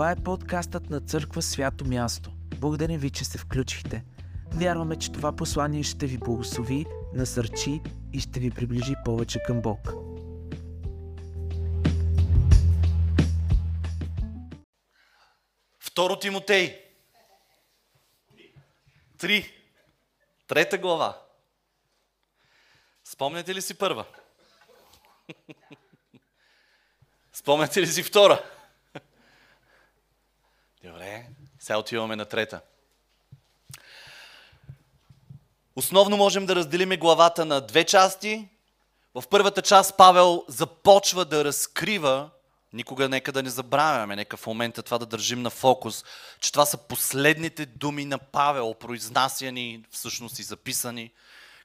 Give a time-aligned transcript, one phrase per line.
[0.00, 2.30] Това е подкастът на Църква Свято Място.
[2.56, 4.04] Благодарим ви, че се включихте.
[4.52, 7.80] Вярваме, че това послание ще ви благослови, насърчи
[8.12, 9.92] и ще ви приближи повече към Бог.
[15.78, 16.84] Второ Тимотей.
[19.18, 19.52] Три.
[20.46, 21.22] Трета глава.
[23.04, 24.06] Спомняте ли си първа?
[27.32, 28.44] Спомняте ли си втора?
[30.84, 31.26] Добре,
[31.58, 32.60] сега отиваме на трета.
[35.76, 38.48] Основно можем да разделиме главата на две части.
[39.14, 42.30] В първата част Павел започва да разкрива,
[42.72, 46.04] никога нека да не забравяме, нека в момента това да държим на фокус,
[46.40, 51.12] че това са последните думи на Павел, произнасяни, всъщност и записани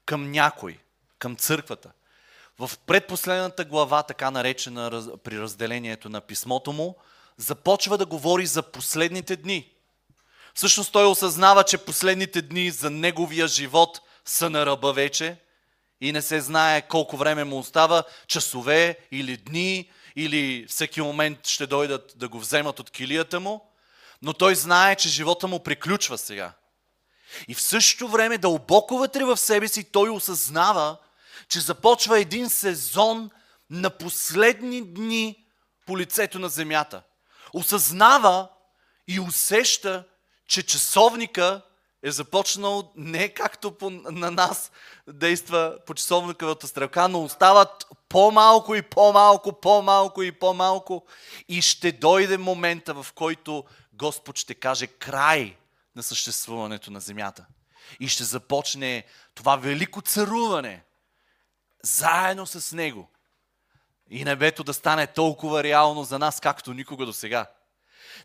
[0.06, 0.78] към някой,
[1.18, 1.90] към църквата.
[2.58, 6.96] В предпоследната глава, така наречена при разделението на писмото му,
[7.38, 9.72] започва да говори за последните дни.
[10.54, 15.36] Всъщност той осъзнава, че последните дни за неговия живот са на ръба вече
[16.00, 21.66] и не се знае колко време му остава, часове или дни, или всеки момент ще
[21.66, 23.72] дойдат да го вземат от килията му,
[24.22, 26.52] но той знае, че живота му приключва сега.
[27.48, 30.96] И в същото време дълбоко вътре в себе си той осъзнава,
[31.48, 33.30] че започва един сезон
[33.70, 35.44] на последни дни
[35.86, 37.02] по лицето на земята.
[37.56, 38.48] Осъзнава
[39.08, 40.04] и усеща,
[40.48, 41.62] че часовника
[42.02, 44.70] е започнал не както по, на нас
[45.08, 51.06] действа по часовниковата стрелка, но остават по-малко и по-малко, по-малко и по-малко.
[51.48, 55.56] И ще дойде момента, в който Господ ще каже край
[55.96, 57.46] на съществуването на земята.
[58.00, 60.84] И ще започне това велико царуване
[61.82, 63.10] заедно с Него.
[64.10, 67.50] И небето да стане толкова реално за нас, както никога до сега.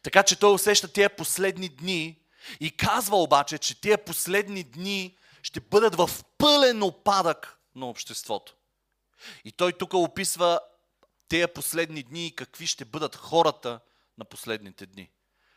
[0.04, 2.20] Така че той усеща тия последни дни
[2.60, 8.56] и казва обаче, че тия последни дни ще бъдат в пълен опадък на обществото.
[9.46, 10.60] И той тук описва
[11.28, 13.80] тези последни дни и какви ще бъдат хората
[14.18, 15.10] на последните дни.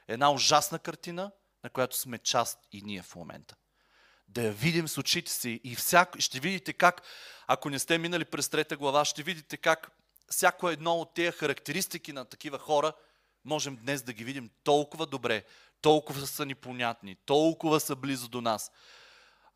[0.09, 1.31] Една ужасна картина,
[1.65, 3.57] на която сме част и ние в момента.
[4.29, 7.03] Да я видим с очите си и всяко, ще видите как,
[7.47, 9.91] ако не сте минали през трета глава, ще видите как
[10.31, 12.93] всяко едно от тези характеристики на такива хора
[13.45, 15.45] можем днес да ги видим толкова добре,
[15.81, 18.73] толкова са ни понятни, толкова са близо до нас.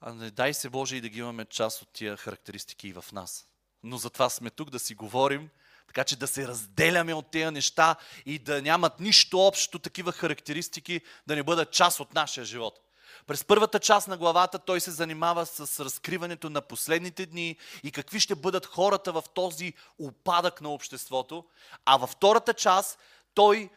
[0.01, 3.05] А не дай се Боже и да ги имаме част от тия характеристики и в
[3.13, 3.47] нас.
[3.83, 5.51] Но затова сме тук да си говорим,
[5.87, 7.97] така че да се разделяме от тези неща
[8.27, 12.81] и да нямат нищо общо такива характеристики, да не бъдат част от нашия живот.
[13.29, 18.21] През първата част на главата той се занимава с разкриването на последните дни и какви
[18.21, 21.45] ще бъдат хората в този упадък на обществото.
[21.85, 22.99] А във втората част
[23.35, 23.71] той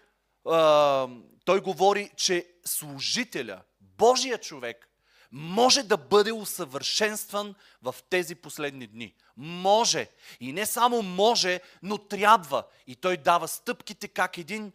[1.45, 4.89] той говори, че служителя, Божия човек,
[5.31, 9.13] може да бъде усъвършенстван в тези последни дни.
[9.37, 10.07] Може.
[10.39, 12.63] И не само може, но трябва.
[12.87, 14.73] И той дава стъпките как един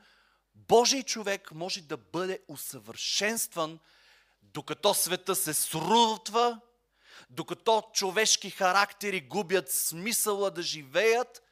[0.55, 3.79] Божий човек може да бъде усъвършенстван,
[4.57, 6.61] докато света се срутва,
[7.31, 11.43] докато човешки характери губят смисъла да живеят,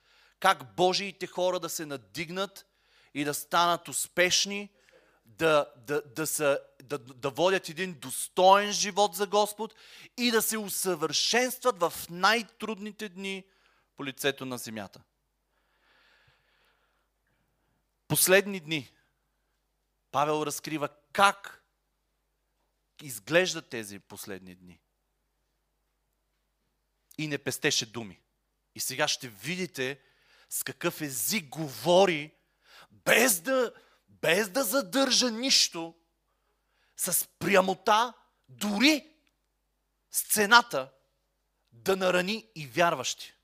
[0.40, 2.66] как Божиите хора да се надигнат
[3.14, 4.70] и да станат успешни,
[5.26, 9.74] да, да, да, са, да, да водят един достоен живот за Господ
[10.16, 13.44] и да се усъвършенстват в най-трудните дни
[13.96, 15.00] по лицето на земята.
[18.08, 18.92] Последни дни
[20.10, 21.63] Павел разкрива как
[23.02, 24.80] изглеждат тези последни дни.
[27.18, 28.20] И не пестеше думи.
[28.74, 30.00] И сега ще видите
[30.48, 32.34] с какъв език говори
[32.90, 33.72] без да,
[34.08, 35.94] без да задържа нищо,
[36.96, 38.12] с прямота,
[38.48, 39.10] дори
[40.10, 40.92] сцената
[41.72, 43.34] да нарани и вярващи.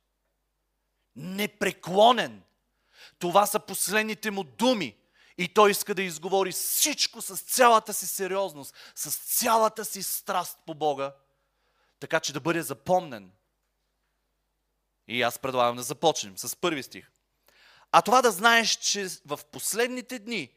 [1.16, 2.42] Непреклонен.
[3.18, 4.99] Това са последните му думи.
[5.40, 10.74] И той иска да изговори всичко с цялата си сериозност, с цялата си страст по
[10.74, 11.14] Бога,
[12.00, 13.32] така че да бъде запомнен.
[15.08, 17.10] И аз предлагам да започнем с първи стих.
[17.92, 20.52] А това да знаеш, че в последните дни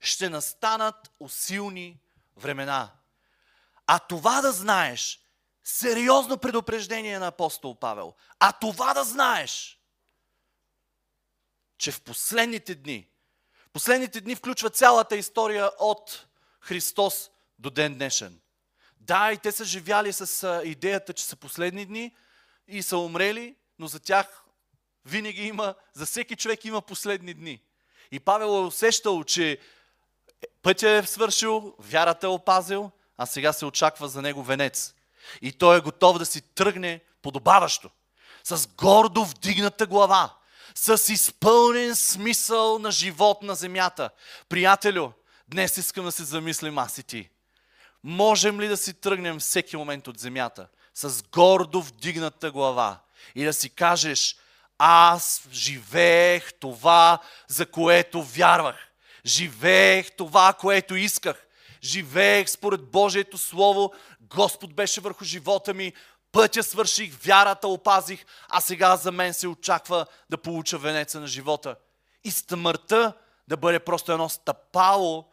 [0.00, 2.00] ще настанат усилни
[2.36, 2.92] времена.
[3.86, 5.20] А това да знаеш,
[5.64, 9.80] сериозно предупреждение на апостол Павел, а това да знаеш,
[11.78, 13.08] че в последните дни,
[13.76, 16.26] последните дни включват цялата история от
[16.60, 18.40] Христос до ден днешен.
[19.00, 22.16] Да, и те са живяли с идеята, че са последни дни
[22.68, 24.44] и са умрели, но за тях
[25.04, 27.62] винаги има, за всеки човек има последни дни.
[28.10, 29.58] И Павел е усещал, че
[30.62, 34.94] Пътя е свършил, вярата е опазил, а сега се очаква за него венец.
[35.42, 37.90] И той е готов да си тръгне подобаващо.
[38.44, 40.34] С гордо вдигната глава.
[40.78, 44.10] С изпълнен смисъл на живот на земята.
[44.48, 45.10] Приятелю,
[45.48, 47.28] днес искам да се замислим аз и ти.
[48.04, 52.98] Можем ли да си тръгнем всеки момент от земята с гордо вдигната глава
[53.34, 54.36] и да си кажеш,
[54.78, 57.18] аз живеех това,
[57.48, 58.76] за което вярвах.
[59.26, 61.46] Живеех това, което исках.
[61.82, 63.92] Живеех според Божието Слово.
[64.20, 65.92] Господ беше върху живота ми.
[66.32, 71.76] Пътя свърших, вярата опазих, а сега за мен се очаква да получа венеца на живота.
[72.24, 73.12] И смъртта
[73.48, 75.28] да бъде просто едно стъпало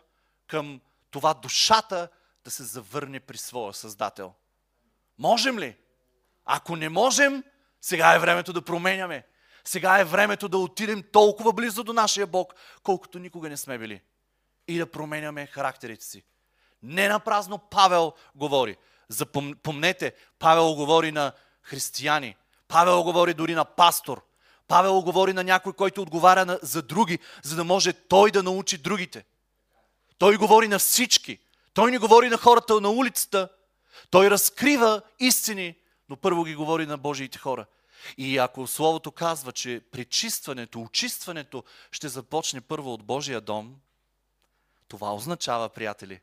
[0.48, 0.82] към
[1.12, 2.10] това душата
[2.44, 4.34] да се завърне при своя Създател.
[5.18, 5.78] Можем ли?
[6.46, 7.44] Ако не можем,
[7.82, 9.26] сега е времето да променяме.
[9.66, 12.54] Сега е времето да отидем толкова близо до нашия Бог,
[12.84, 14.02] колкото никога не сме били.
[14.68, 16.24] И да променяме характерите си.
[16.84, 18.78] Не на празно Павел говори.
[19.10, 22.36] Запомнете, Павел говори на християни.
[22.68, 24.24] Павел говори дори на пастор.
[24.68, 28.78] Павел говори на някой, който отговаря на, за други, за да може той да научи
[28.78, 29.26] другите.
[30.18, 31.40] Той говори на всички.
[31.74, 33.50] Той не говори на хората на улицата.
[34.10, 35.76] Той разкрива истини,
[36.10, 37.66] но първо ги говори на Божиите хора.
[38.18, 43.76] И ако Словото казва, че пречистването, очистването ще започне първо от Божия дом,
[44.88, 46.20] това означава, приятели,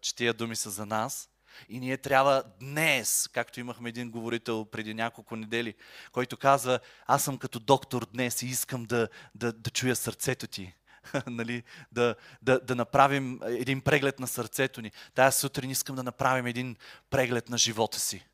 [0.00, 1.28] че тия думи са за нас
[1.68, 5.74] и ние трябва днес, както имахме един говорител преди няколко недели,
[6.12, 10.74] който казва, аз съм като доктор днес и искам да, да, да чуя сърцето ти.
[11.26, 11.62] нали,
[11.92, 14.92] да, да, да направим един преглед на сърцето ни.
[15.14, 16.76] Тая сутрин искам да направим един
[17.10, 18.26] преглед на живота си.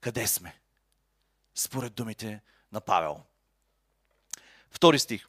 [0.00, 0.54] Къде сме?
[1.54, 2.40] Според думите
[2.72, 3.20] на Павел.
[4.70, 5.26] Втори стих.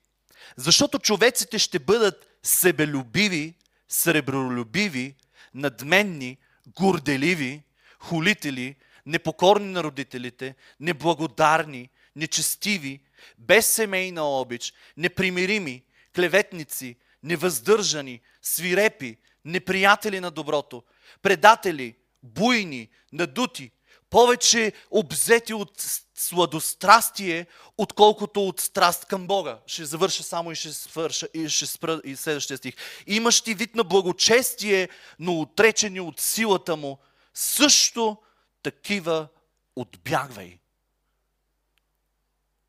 [0.58, 3.56] Защото човеците ще бъдат себелюбиви,
[3.88, 5.16] сребролюбиви,
[5.54, 6.38] надменни,
[6.68, 7.64] горделиви,
[8.00, 8.76] хулители,
[9.06, 13.00] непокорни на родителите, неблагодарни, нечестиви,
[13.38, 15.84] без семейна обич, непримирими,
[16.16, 20.84] клеветници, невъздържани, свирепи, неприятели на доброто,
[21.22, 23.72] предатели, буйни, надути,
[24.14, 27.46] повече обзети от сладострастие,
[27.78, 29.58] отколкото от страст към Бога.
[29.68, 32.76] Ще завърша само и ще, свърша, и ще спра и следващия стих.
[33.08, 34.90] Имащи вид на благочестие,
[35.20, 36.98] но отречени от силата му,
[37.34, 38.18] също
[38.64, 39.28] такива
[39.76, 40.60] отбягвай.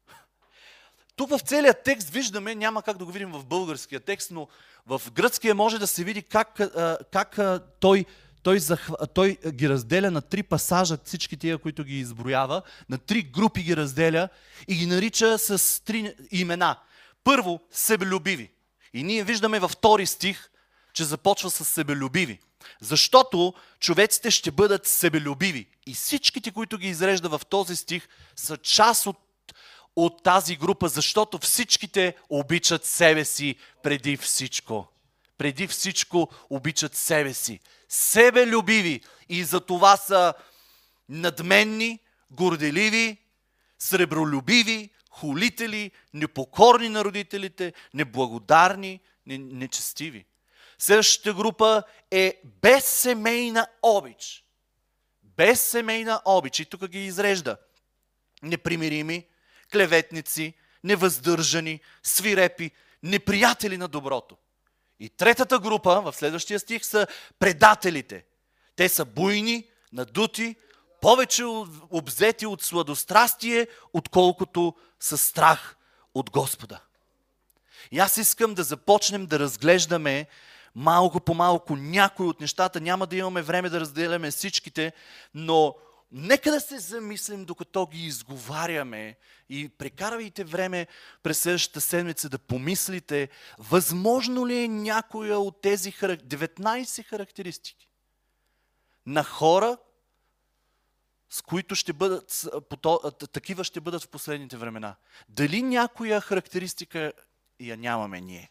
[1.17, 4.49] Тук в целият текст виждаме, няма как да го видим в българския текст, но
[4.87, 6.61] в гръцкия може да се види как,
[7.13, 7.39] как
[7.81, 8.05] той,
[8.45, 13.23] той, захва, той ги разделя на три пасажа, всички тия, които ги изброява, на три
[13.23, 14.29] групи ги разделя
[14.69, 16.77] и ги нарича с три имена.
[17.25, 18.51] Първо, себелюбиви.
[18.95, 20.51] И ние виждаме във втори стих,
[20.93, 22.41] че започва с себелюбиви.
[22.81, 25.67] Защото човеците ще бъдат себелюбиви.
[25.87, 29.19] И всичките, които ги изрежда в този стих, са част от
[29.97, 34.89] от тази група, защото всичките обичат себе си преди всичко.
[35.39, 37.61] Преди всичко обичат себе си.
[37.89, 39.01] Себелюбиви.
[39.29, 40.35] И за това са
[41.09, 41.99] надменни,
[42.31, 43.19] горделиви,
[43.79, 50.25] сребролюбиви, хулители, непокорни на родителите, неблагодарни, нечестиви.
[50.79, 54.45] Следващата група е безсемейна обич.
[55.23, 56.61] Безсемейна обич.
[56.61, 57.57] И тук ги изрежда.
[58.43, 59.27] Непримирими,
[59.73, 60.55] клеветници,
[60.85, 62.71] невъздържани, свирепи,
[63.03, 64.37] неприятели на доброто.
[65.01, 67.07] И третата група в следващия стих са
[67.39, 68.25] предателите.
[68.77, 70.57] Те са буйни, надути,
[71.01, 71.45] повече
[71.91, 75.77] обзети от сладострастие, отколкото с страх
[76.15, 76.81] от Господа.
[77.93, 80.27] И аз искам да започнем да разглеждаме
[80.75, 82.81] малко по малко някои от нещата.
[82.81, 84.93] Няма да имаме време да разделяме всичките,
[85.35, 85.75] но
[86.17, 89.17] Нека да се замислим, докато ги изговаряме
[89.49, 90.87] и прекарвайте време
[91.23, 93.29] през следващата седмица да помислите,
[93.59, 97.89] възможно ли е някоя от тези 19 характеристики
[99.07, 99.79] на хора,
[101.31, 102.47] с които ще бъдат,
[103.33, 104.97] такива ще бъдат в последните времена.
[105.29, 107.13] Дали някоя характеристика
[107.61, 108.51] я нямаме ние?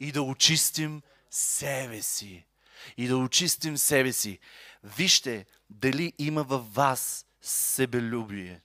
[0.00, 2.47] И да очистим себе си.
[2.96, 4.38] И да очистим себе си.
[4.84, 8.60] Вижте, дали има във вас себелюбие.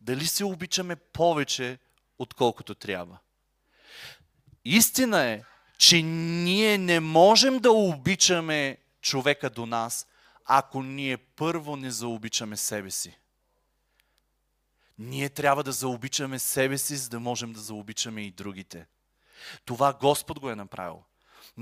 [0.00, 1.78] Дали се обичаме повече,
[2.18, 3.18] отколкото трябва.
[4.64, 5.42] Истина е,
[5.78, 10.06] че ние не можем да обичаме човека до нас,
[10.44, 13.18] ако ние първо не заобичаме себе си.
[14.98, 18.86] Ние трябва да заобичаме себе си, за да можем да заобичаме и другите.
[19.64, 21.02] Това Господ го е направил.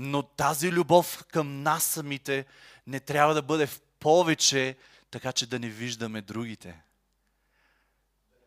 [0.01, 2.45] Но тази любов към нас самите
[2.87, 4.75] не трябва да бъде в повече,
[5.11, 6.81] така че да не виждаме другите.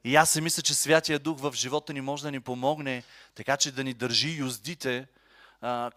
[0.04, 3.02] И аз се мисля, че Святия Дух в живота ни може да ни помогне,
[3.34, 5.06] така че да ни държи юздите,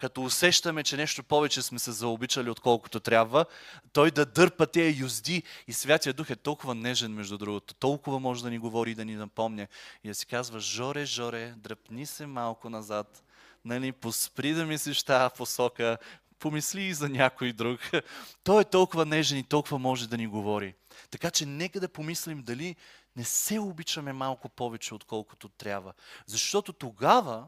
[0.00, 3.44] като усещаме, че нещо повече сме се заобичали, отколкото трябва,
[3.92, 5.42] той да дърпа тези юзди.
[5.66, 7.74] И Святия Дух е толкова нежен, между другото.
[7.74, 9.66] Толкова може да ни говори и да ни напомня.
[10.04, 13.22] И да си казва, Жоре, Жоре, дръпни се малко назад.
[13.66, 15.98] Нали, поспри да мислиш тази посока,
[16.38, 17.80] помисли и за някой друг.
[18.44, 20.74] Той е толкова нежен и толкова може да ни говори.
[21.10, 22.76] Така че нека да помислим дали
[23.16, 25.92] не се обичаме малко повече, отколкото трябва.
[26.26, 27.46] Защото тогава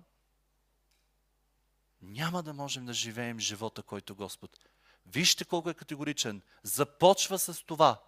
[2.02, 4.58] няма да можем да живеем живота, който Господ.
[5.06, 6.42] Вижте колко е категоричен.
[6.62, 8.00] Започва с това.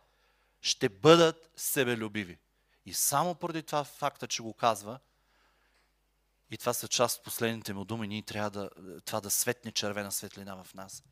[0.61, 2.39] Ще бъдат себелюбиви.
[2.87, 4.99] И само поради това факта, че го казва,
[6.51, 8.71] и това са част от последните му думи, ние трябва да,
[9.05, 11.05] това да светне червена светлина в нас.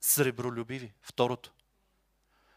[0.00, 0.92] Сребролюбиви.
[1.02, 1.52] Второто.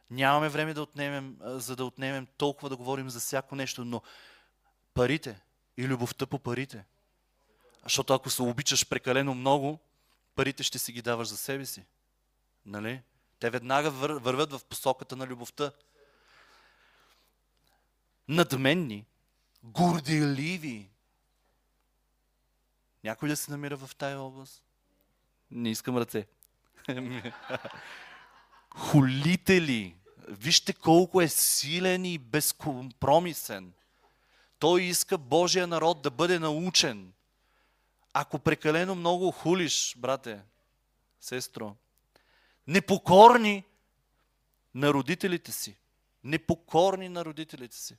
[0.10, 4.02] Нямаме време да отнемем, за да отнемем толкова да говорим за всяко нещо, но
[4.94, 5.42] парите
[5.78, 6.86] и любовта по парите.
[7.84, 9.80] Защото ако се обичаш прекалено много,
[10.36, 11.86] парите ще си ги даваш за себе си.
[12.66, 13.02] Нали?
[13.40, 15.72] Те веднага вървят в посоката на любовта.
[18.28, 19.06] Надменни,
[19.64, 20.90] горделиви.
[23.06, 24.64] Някой да се намира в тая област?
[25.52, 26.28] Не искам ръце.
[28.76, 29.96] Хулители.
[30.28, 33.74] Вижте колко е силен и безкомпромисен.
[34.60, 37.14] Той иска Божия народ да бъде научен.
[38.14, 40.42] Ако прекалено много хулиш, брате,
[41.22, 41.76] сестро,
[42.68, 43.64] непокорни
[44.76, 45.78] на родителите си,
[46.24, 47.98] непокорни на родителите си,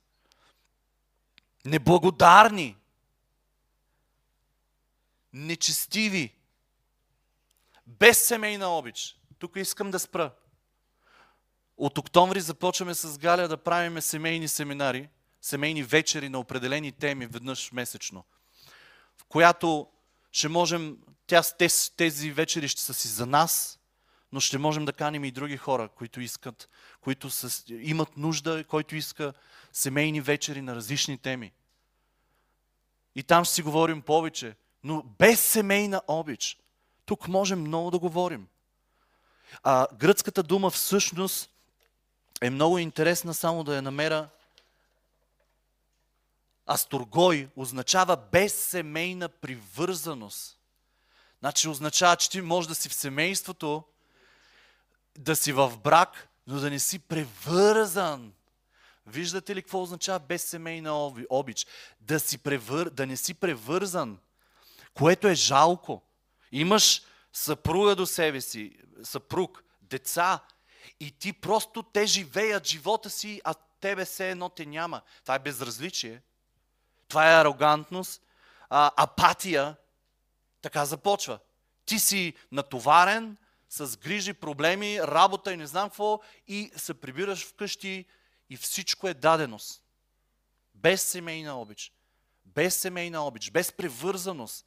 [1.65, 2.75] неблагодарни,
[5.37, 6.33] нечестиви,
[7.87, 9.17] без семейна обич.
[9.39, 10.31] Тук искам да спра.
[11.77, 15.09] От октомври започваме с Галя да правиме семейни семинари,
[15.41, 18.23] семейни вечери на определени теми веднъж месечно,
[19.17, 19.87] в която
[20.31, 23.79] ще можем, тя, тези, тези вечери ще са си за нас,
[24.31, 26.69] но ще можем да каним и други хора, които искат,
[27.01, 29.33] които са, имат нужда, който иска
[29.73, 31.51] семейни вечери на различни теми.
[33.15, 34.55] И там ще си говорим повече,
[34.87, 36.57] но без семейна обич.
[37.05, 38.47] Тук можем много да говорим.
[39.63, 41.49] А гръцката дума всъщност
[42.41, 44.29] е много интересна, само да я намеря.
[46.65, 50.59] Астургой означава безсемейна привързаност.
[51.39, 53.83] Значи означава, че ти можеш да си в семейството,
[55.17, 58.33] да си в брак, но да не си превързан.
[59.05, 61.67] Виждате ли какво означава безсемейна обич?
[62.01, 62.89] Да, си превър...
[62.89, 64.19] да не си превързан,
[64.97, 66.01] което е жалко.
[66.51, 67.01] Имаш
[67.33, 70.39] съпруга до себе си, съпруг, деца,
[70.99, 75.01] и ти просто те живеят живота си, а тебе все едно те няма.
[75.21, 76.21] Това е безразличие.
[77.07, 78.21] Това е арогантност,
[78.69, 79.75] а, апатия.
[80.61, 81.39] Така започва.
[81.85, 83.37] Ти си натоварен
[83.69, 88.05] с грижи, проблеми, работа и не знам какво и се прибираш вкъщи
[88.49, 89.83] и всичко е даденост.
[90.75, 91.91] Без семейна обич.
[92.45, 94.65] Без семейна обич, без превързаност,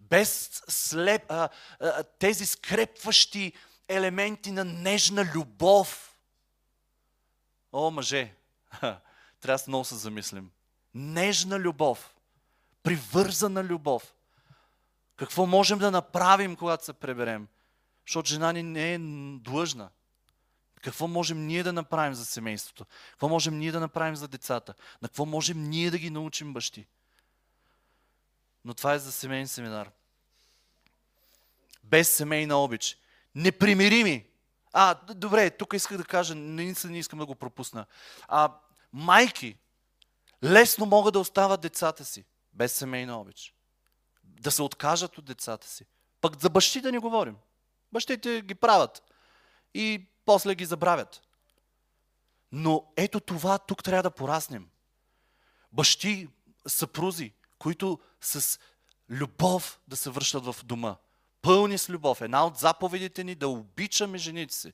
[0.00, 1.48] без слеп, а,
[1.80, 3.52] а, тези скрепващи
[3.88, 6.16] елементи на нежна любов.
[7.72, 8.34] О, мъже,
[9.40, 10.50] трябва да много се замислим.
[10.94, 12.14] Нежна любов,
[12.82, 14.14] привързана любов.
[15.16, 17.48] Какво можем да направим, когато се преберем?
[18.06, 18.98] Защото жена ни не е
[19.38, 19.90] длъжна.
[20.82, 22.86] Какво можем ние да направим за семейството?
[23.10, 24.74] Какво можем ние да направим за децата?
[25.02, 26.86] На какво можем ние да ги научим бащи?
[28.64, 29.90] Но това е за семейен семинар.
[31.84, 32.98] Без семейна обич
[33.34, 34.26] непримирими.
[34.72, 37.86] А, добре, тук исках да кажа, не, не искам да го пропусна.
[38.28, 38.56] А,
[38.92, 39.56] майки
[40.44, 43.54] лесно могат да остават децата си, без семейна обич.
[44.24, 45.86] Да се откажат от децата си.
[46.20, 47.36] Пък за бащи да не говорим.
[47.92, 49.02] Бащите ги правят
[49.74, 51.22] и после ги забравят.
[52.52, 54.68] Но ето това тук трябва да пораснем.
[55.72, 56.28] Бащи,
[56.66, 58.58] съпрузи, които с
[59.10, 60.96] любов да се връщат в дома
[61.42, 62.20] пълни с любов.
[62.20, 64.72] Една от заповедите ни да обичаме жените си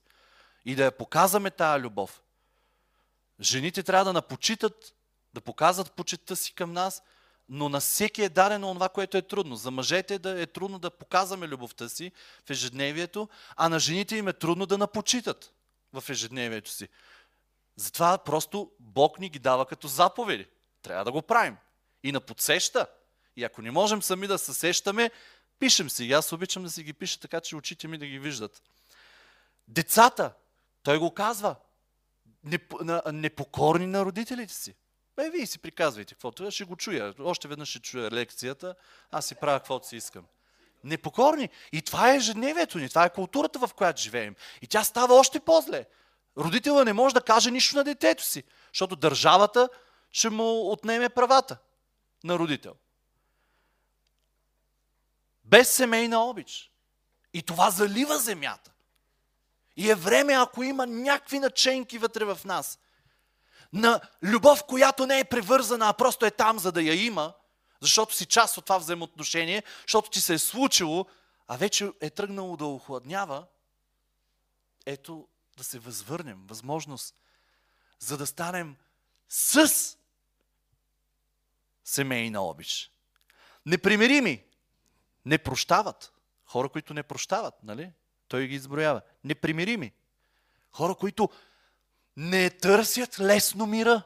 [0.65, 2.23] и да я показваме тая любов.
[3.41, 4.95] Жените трябва да напочитат,
[5.35, 7.03] да показват почетта си към нас,
[7.49, 9.57] но на всеки е дадено това, което е трудно.
[9.57, 12.13] За мъжете да е трудно да показваме любовта си
[12.47, 15.53] в ежедневието, а на жените им е трудно да напочитат
[15.93, 16.89] в ежедневието си.
[17.77, 20.47] Затова просто Бог ни ги дава като заповеди.
[20.83, 21.57] Трябва да го правим.
[22.03, 22.87] И на подсеща.
[23.37, 25.11] И ако не можем сами да се сещаме,
[25.59, 26.13] Пишем си.
[26.13, 28.63] Аз обичам да си ги пиша така, че очите ми да ги виждат.
[29.69, 30.33] Децата,
[30.83, 31.55] той го казва,
[33.13, 34.75] непокорни на родителите си.
[35.17, 37.15] Бе, вие си приказвайте каквото ще го чуя.
[37.21, 38.75] Още веднъж ще чуя лекцията,
[39.11, 40.25] аз си правя каквото си искам.
[40.85, 41.49] Непокорни.
[41.73, 44.35] И това е ежедневието ни, това е културата, в която живеем.
[44.63, 45.85] И тя става още по-зле.
[46.37, 49.69] Родителът не може да каже нищо на детето си, защото държавата
[50.11, 51.59] ще му отнеме правата
[52.25, 52.75] на родител.
[55.45, 56.73] Без семейна обич.
[57.33, 58.73] И това залива земята.
[59.77, 62.79] И е време, ако има някакви наченки вътре в нас,
[63.73, 67.35] на любов, която не е превързана, а просто е там, за да я има,
[67.81, 71.07] защото си част от това взаимоотношение, защото ти се е случило,
[71.49, 73.47] а вече е тръгнало да охладнява,
[74.87, 77.15] ето да се възвърнем, възможност,
[77.99, 78.77] за да станем
[79.29, 79.97] с
[81.89, 82.91] семейна обич.
[83.67, 84.45] Непримирими
[85.25, 86.13] не прощават.
[86.45, 87.93] Хора, които не прощават, нали?
[88.29, 89.01] Той ги изброява.
[89.25, 89.93] Непримирими.
[90.73, 91.31] Хора, които
[92.17, 94.03] не търсят лесно мира.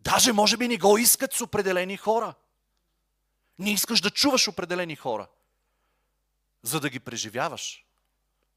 [0.00, 2.34] Даже може би не го искат с определени хора.
[3.58, 5.28] Не искаш да чуваш определени хора,
[6.62, 7.84] за да ги преживяваш.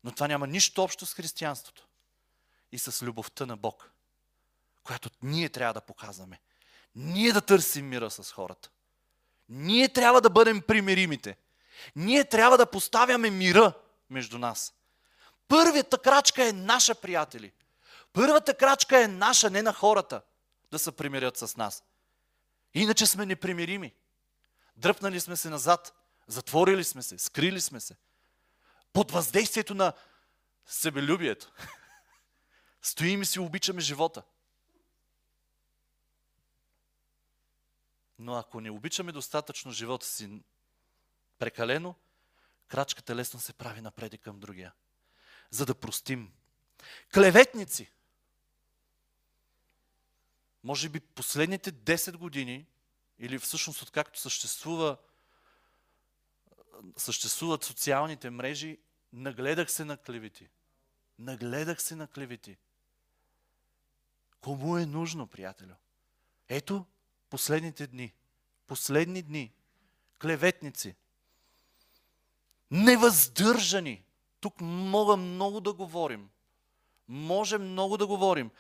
[0.04, 1.88] Но това няма нищо общо с християнството
[2.72, 3.92] и с любовта на Бог,
[4.84, 6.40] която ние трябва да показваме.
[6.96, 8.70] Ние да търсим мира с хората.
[9.50, 11.38] Ние трябва да бъдем примиримите.
[11.96, 13.74] Ние трябва да поставяме мира
[14.10, 14.74] между нас.
[15.48, 17.52] Първата крачка е наша, приятели.
[18.14, 20.22] Първата крачка е наша, не на хората,
[20.72, 21.84] да се примирят с нас.
[22.74, 23.94] Иначе сме непримирими.
[24.78, 25.94] Дръпнали сме се назад,
[26.28, 27.96] затворили сме се, скрили сме се.
[28.94, 29.94] Под въздействието на
[30.66, 31.52] себелюбието.
[32.82, 34.24] Стоим и си обичаме живота.
[38.20, 40.42] Но ако не обичаме достатъчно живота си
[41.40, 41.96] прекалено,
[42.68, 44.74] крачката лесно се прави напред и към другия.
[45.50, 46.34] За да простим.
[47.14, 47.92] Клеветници.
[50.64, 52.66] Може би последните 10 години,
[53.20, 54.98] или всъщност откакто съществува,
[56.98, 58.80] съществуват социалните мрежи,
[59.14, 60.50] нагледах се на клевети.
[61.20, 62.58] Нагледах се на клевети.
[64.42, 65.74] Кому е нужно, приятелю?
[66.50, 66.86] Ето,
[67.30, 68.14] последните дни.
[68.68, 69.54] Последни дни.
[70.22, 70.96] Клеветници.
[72.72, 74.06] Невъздържани.
[74.40, 76.30] Тук мога много да говорим.
[77.08, 78.52] Може много да говорим.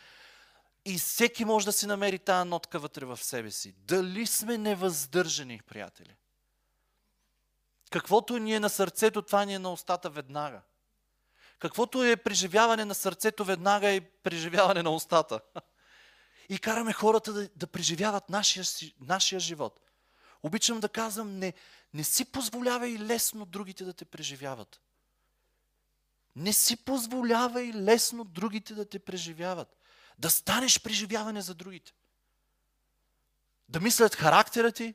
[0.86, 3.76] И всеки може да си намери тази нотка вътре в себе си.
[3.78, 6.16] Дали сме невъздържани, приятели?
[7.92, 10.62] Каквото ни е на сърцето, това ни е на устата веднага.
[11.60, 15.40] Каквото е преживяване на сърцето, веднага е преживяване на устата.
[16.50, 18.64] И караме хората да, да преживяват нашия,
[19.00, 19.80] нашия живот.
[20.44, 21.54] Обичам да казвам, не,
[21.94, 24.82] не си позволявай лесно другите да те преживяват.
[26.36, 29.78] Не си позволявай лесно другите да те преживяват.
[30.20, 31.94] Да станеш преживяване за другите.
[33.70, 34.94] Да мислят характера ти,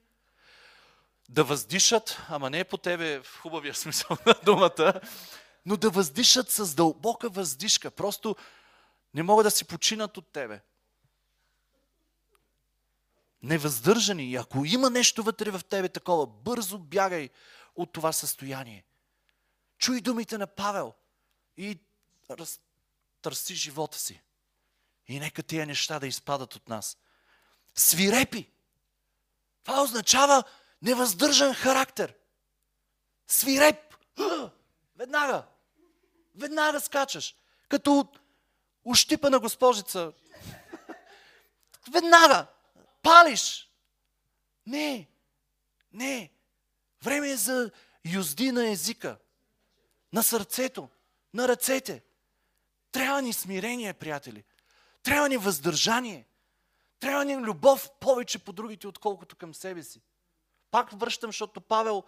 [1.29, 5.01] да въздишат, ама не е по тебе в хубавия смисъл на думата,
[5.67, 7.91] но да въздишат с дълбока въздишка.
[7.91, 8.37] Просто
[9.15, 10.61] не могат да си починат от тебе.
[13.43, 14.31] Невъздържани.
[14.31, 17.29] И ако има нещо вътре в тебе такова, бързо бягай
[17.77, 18.85] от това състояние.
[19.79, 20.95] Чуй думите на Павел
[21.57, 21.79] и
[23.23, 24.23] търси живота си.
[25.09, 26.97] И нека тия неща да изпадат от нас.
[27.75, 28.51] Свирепи.
[29.65, 30.45] Това означава
[30.83, 32.15] невъздържан характер.
[33.27, 33.97] Свиреп.
[34.97, 35.47] Веднага.
[36.35, 37.37] Веднага скачаш.
[37.69, 38.09] Като
[38.85, 40.13] ущипа на госпожица.
[41.93, 42.47] Веднага.
[43.03, 43.71] Палиш.
[44.67, 45.09] Не.
[45.93, 46.33] Не.
[47.03, 47.71] Време е за
[48.05, 49.19] юзди на езика.
[50.13, 50.89] На сърцето.
[51.35, 52.03] На ръцете.
[52.93, 54.45] Трябва ни смирение, приятели.
[55.03, 56.27] Трябва ни въздържание.
[57.01, 60.03] Трябва ни любов повече по другите, отколкото към себе си.
[60.71, 62.05] Пак връщам, защото Павел,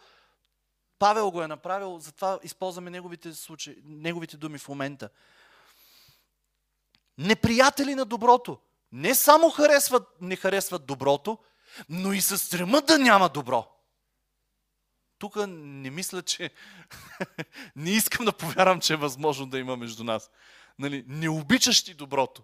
[0.98, 5.08] Павел го е направил, затова използваме неговите, случаи, неговите думи в момента.
[7.18, 8.58] Неприятели на доброто.
[8.92, 11.38] Не само харесват, не харесват доброто,
[11.88, 13.68] но и се стремат да няма добро.
[15.18, 16.50] Тук не мисля, че...
[17.76, 20.30] не искам да повярвам, че е възможно да има между нас.
[20.78, 22.42] Нали, не обичаш ти доброто.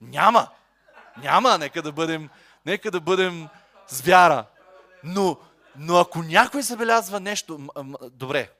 [0.00, 0.50] Няма.
[1.16, 1.58] Няма.
[1.58, 2.30] Нека да бъдем,
[2.66, 3.48] нека да бъдем
[3.86, 4.46] с вяра.
[5.04, 5.36] Но,
[5.76, 7.68] но ако някой забелязва нещо...
[8.12, 8.50] Добре.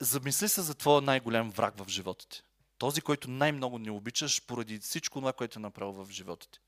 [0.00, 2.42] Замисли се за твоя най-голям враг в живота ти.
[2.78, 6.60] Този, който най-много не обичаш поради всичко това, което е направил в живота ти.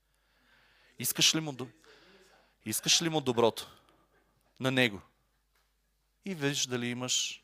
[0.98, 1.56] Искаш ли му,
[2.64, 3.70] Искаш ли му доброто?
[4.60, 5.00] На него.
[6.24, 7.42] и виж дали имаш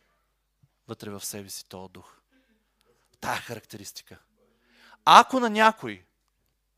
[0.88, 2.16] вътре в себе си този дух.
[3.20, 4.18] Тая характеристика.
[5.04, 6.04] Ако на някой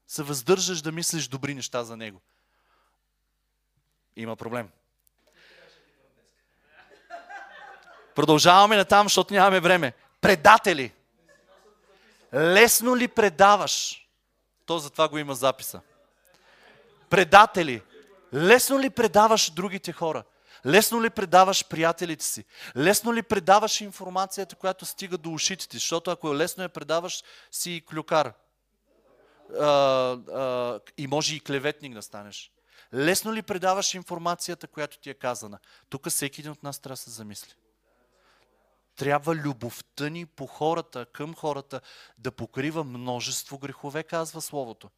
[0.06, 2.20] се въздържаш да мислиш добри неща за него,
[4.16, 4.70] има проблем.
[8.14, 9.92] Продължаваме на там, защото нямаме време.
[10.20, 10.92] Предатели.
[12.34, 14.06] Лесно ли предаваш?
[14.66, 15.80] То затова го има записа.
[17.10, 17.82] Предатели.
[18.34, 20.24] Лесно ли предаваш другите хора?
[20.66, 22.44] Лесно ли предаваш приятелите си?
[22.76, 25.76] Лесно ли предаваш информацията, която стига до ушите ти?
[25.76, 28.32] Защото ако е лесно я предаваш, си и клюкар.
[29.60, 32.50] А, а, и може и клеветник да станеш.
[32.94, 35.58] Лесно ли предаваш информацията, която ти е казана?
[35.88, 37.54] Тук всеки един от нас трябва да се замисли.
[38.96, 41.80] Трябва любовта ни по хората, към хората,
[42.18, 44.90] да покрива множество грехове, казва Словото.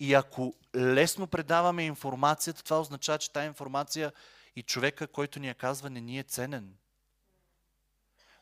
[0.00, 4.12] И ако лесно предаваме информацията, това означава, че тази информация
[4.56, 6.76] и човека, който ни я казва, не ни е ценен.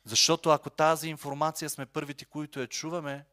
[0.04, 3.24] Защото ако тази информация сме първите, които я чуваме,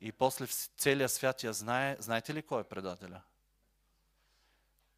[0.00, 0.46] и после
[0.78, 3.22] целият свят я знае, знаете ли кой е предателя?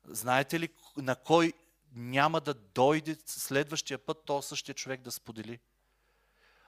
[0.05, 1.53] Знаете ли на кой
[1.93, 5.59] няма да дойде следващия път то същия човек да сподели?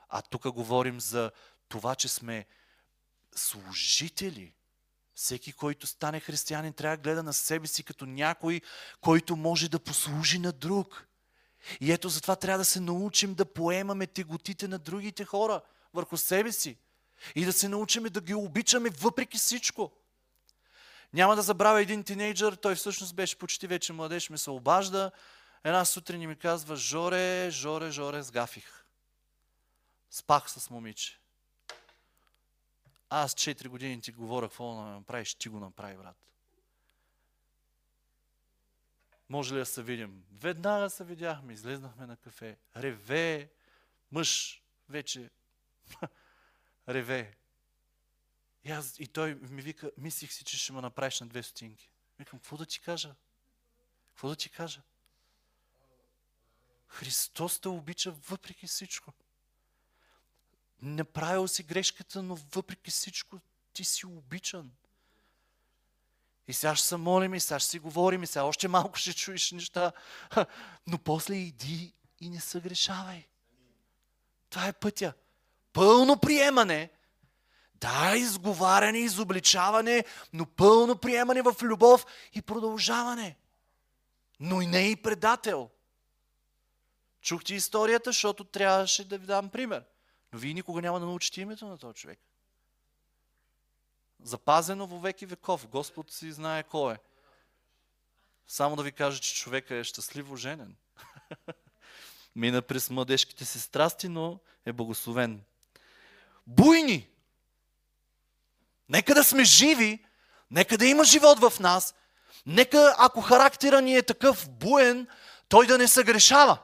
[0.08, 1.30] А тук говорим за
[1.68, 2.46] това, че сме
[3.34, 4.54] служители.
[5.14, 8.60] Всеки, който стане християнин, трябва да гледа на себе си като някой,
[9.00, 11.06] който може да послужи на друг.
[11.80, 15.60] И ето затова трябва да се научим да поемаме теготите на другите хора
[15.94, 16.76] върху себе си.
[17.34, 19.92] И да се научим да ги обичаме въпреки всичко.
[21.12, 25.10] Няма да забравя един тинейджър, той всъщност беше почти вече младеж, ми се обажда.
[25.64, 28.84] Една сутрин ми казва, Жоре, Жоре, Жоре, сгафих.
[30.10, 31.18] Спах с момиче.
[33.08, 36.16] Аз 4 години ти говоря какво да направиш, ти го направи, брат.
[39.28, 40.24] Може ли да се видим?
[40.32, 42.56] Веднага се видяхме, излезнахме на кафе.
[42.76, 43.50] Реве,
[44.12, 45.30] мъж, вече
[46.88, 47.36] реве.
[48.64, 51.90] И, аз, и той ми вика, мислих си, че ще ме направиш на две стотинки.
[52.18, 53.14] Викам, какво да ти кажа?
[54.08, 54.80] Какво да ти кажа?
[56.88, 59.12] Христос те обича въпреки всичко.
[60.82, 63.40] Направил си грешката, но въпреки всичко
[63.72, 64.72] ти си обичан.
[66.48, 69.14] И сега ще се молим, и сега ще си говорим, и сега още малко ще
[69.14, 69.92] чуеш неща.
[70.86, 73.26] Но после иди и не съгрешавай.
[74.50, 75.12] Това е пътя.
[75.72, 76.90] Пълно приемане.
[77.82, 83.36] Да, изговаряне, изобличаване, но пълно приемане в любов и продължаване.
[84.40, 85.70] Но и не и предател.
[87.20, 89.84] Чухте историята, защото трябваше да ви дам пример.
[90.32, 92.18] Но вие никога няма да научите името на този човек.
[94.22, 95.68] Запазено во веки веков.
[95.68, 96.98] Господ си знае кой е.
[98.46, 100.76] Само да ви кажа, че човека е щастливо женен.
[102.36, 105.42] Мина през младежките си страсти, но е благословен.
[106.46, 107.11] Буйни!
[108.92, 110.04] Нека да сме живи,
[110.50, 111.94] нека да има живот в нас,
[112.46, 115.08] нека ако характера ни е такъв буен,
[115.48, 116.58] той да не съгрешава.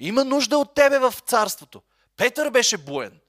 [0.00, 1.82] Има нужда от тебе в царството.
[2.16, 3.20] Петър беше буен.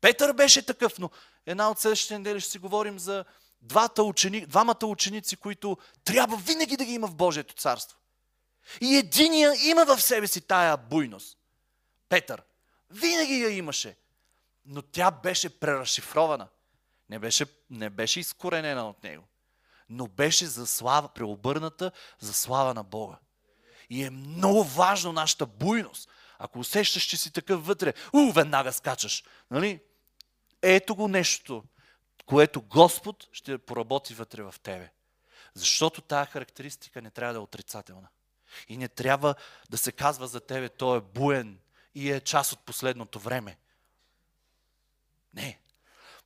[0.00, 1.10] Петър беше такъв, но
[1.46, 3.24] една от следващите недели ще си говорим за
[3.62, 7.98] двата учени, двамата ученици, които трябва винаги да ги има в Божието царство.
[8.80, 11.38] И единия има в себе си тая буйност.
[12.08, 12.42] Петър.
[12.90, 13.96] Винаги я имаше.
[14.64, 16.48] Но тя беше преразшифрована.
[17.10, 19.24] Не беше, не беше изкоренена от него.
[19.88, 23.18] Но беше за слава, преобърната за слава на Бога.
[23.90, 26.08] И е много важно нашата буйност
[26.42, 29.24] ако усещаш, че си такъв вътре, у, веднага скачаш.
[29.50, 29.80] Нали?
[30.62, 31.64] Ето го нещо,
[32.26, 34.92] което Господ ще поработи вътре в тебе.
[35.54, 38.08] Защото тази характеристика не трябва да е отрицателна.
[38.68, 39.34] И не трябва
[39.70, 41.58] да се казва за тебе, той е буен
[41.94, 43.58] и е част от последното време.
[45.34, 45.60] Не.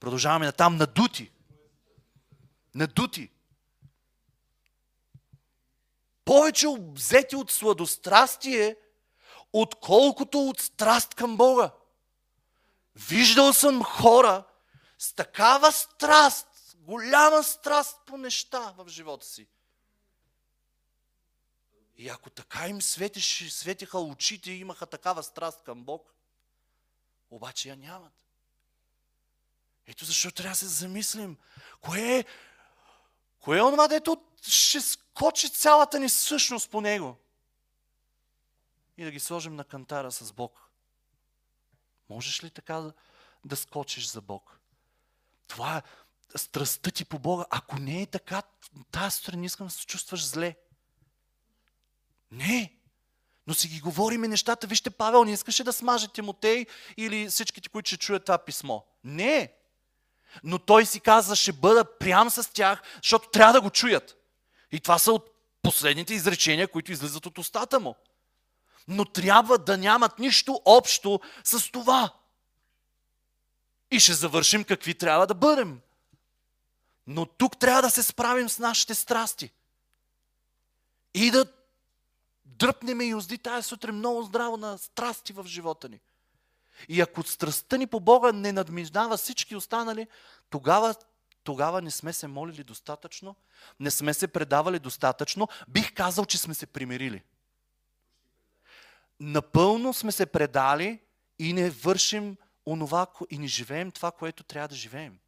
[0.05, 1.31] Продължаваме на там надути.
[2.75, 3.31] Надути.
[6.25, 8.77] Повече обзети от сладострастие,
[9.53, 11.71] отколкото от страст към Бога.
[12.95, 14.45] Виждал съм хора
[14.99, 19.49] с такава страст, голяма страст по неща в живота си.
[21.97, 26.15] И ако така им светиш, светиха очите и имаха такава страст към Бог,
[27.31, 28.24] обаче я нямат.
[29.87, 31.37] Ето защо трябва да се замислим.
[31.81, 32.25] Кое е,
[33.41, 37.17] кое е онова, дето ще скочи цялата ни същност по него?
[38.97, 40.71] и да ги сложим на кантара с Бог.
[42.11, 42.93] Можеш ли така да,
[43.45, 44.61] да скочиш за Бог?
[45.49, 45.83] Това е
[46.39, 47.45] страстта ти по Бога.
[47.51, 48.43] Ако не е така,
[48.91, 50.57] тази сутрин искам да се чувстваш зле.
[52.31, 52.77] Не.
[53.47, 54.67] Но си ги говориме нещата.
[54.67, 56.67] Вижте, Павел не искаше да смаже Тимотей
[56.97, 58.81] или всичките, които ще чуят това писмо.
[59.05, 59.55] Не.
[60.43, 64.17] Но той си каза, ще бъда прям с тях, защото трябва да го чуят.
[64.73, 65.31] И това са от
[65.63, 67.95] последните изречения, които излизат от устата му.
[68.89, 72.11] Но трябва да нямат нищо общо с това.
[73.91, 75.81] И ще завършим какви трябва да бъдем.
[77.07, 79.51] Но тук трябва да се справим с нашите страсти.
[81.15, 81.47] И да
[82.45, 86.01] дръпнем и узди тая сутрин много здраво на страсти в живота ни.
[86.89, 90.09] И ако страстта ни по Бога не надмиждава всички останали,
[90.51, 90.95] тогава,
[91.45, 93.37] тогава не сме се молили достатъчно,
[93.81, 97.23] не сме се предавали достатъчно, бих казал, че сме се примирили.
[99.21, 101.01] Напълно сме се предали
[101.39, 105.19] и не вършим онова и не живеем това, което трябва да живеем.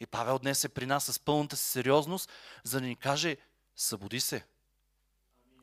[0.00, 2.32] И Павел днес е при нас с пълната си сериозност,
[2.64, 3.36] за да ни каже,
[3.76, 4.44] събуди се,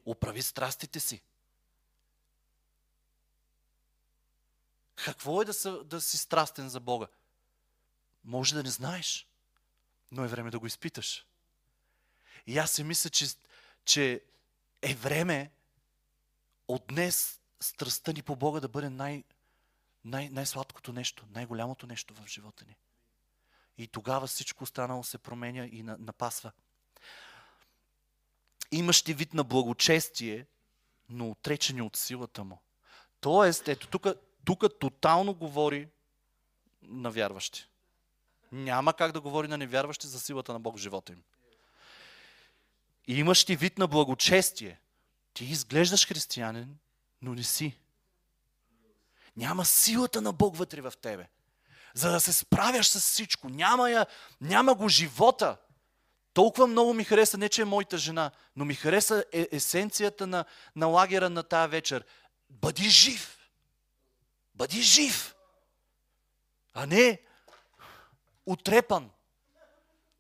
[0.05, 1.21] оправи страстите си.
[5.03, 7.07] Какво е да, са, да си страстен за Бога?
[8.23, 9.27] Може да не знаеш,
[10.11, 11.25] но е време да го изпиташ.
[12.47, 13.27] И аз си мисля, че,
[13.85, 14.21] че
[14.81, 15.51] е време
[16.67, 19.23] от днес страстта ни по Бога да бъде най,
[20.05, 22.77] най, най-сладкото нещо, най-голямото нещо в живота ни.
[23.77, 26.51] И тогава всичко останало се променя и напасва.
[28.71, 30.47] Имащи вид на благочестие,
[31.09, 32.61] но отречени от силата му.
[33.21, 34.07] Тоест, ето тук,
[34.45, 35.88] тук тотално говори
[36.82, 37.67] на вярващи.
[38.51, 41.23] Няма как да говори на невярващи за силата на Бог в живота им.
[43.08, 44.79] И имаш ти вид на благочестие.
[45.34, 46.77] Ти изглеждаш християнин,
[47.21, 47.77] но не си.
[49.38, 51.27] Няма силата на Бог вътре в тебе.
[51.93, 53.49] За да се справяш с всичко.
[53.49, 54.06] Няма, я,
[54.41, 55.58] няма го живота.
[56.34, 60.45] Толкова много ми хареса, не че е моята жена, но ми хареса е, есенцията на,
[60.75, 62.06] на лагера на тая вечер.
[62.49, 63.42] Бъди жив!
[64.55, 65.35] Бъди жив!
[66.73, 67.21] А не
[68.45, 69.11] утрепан.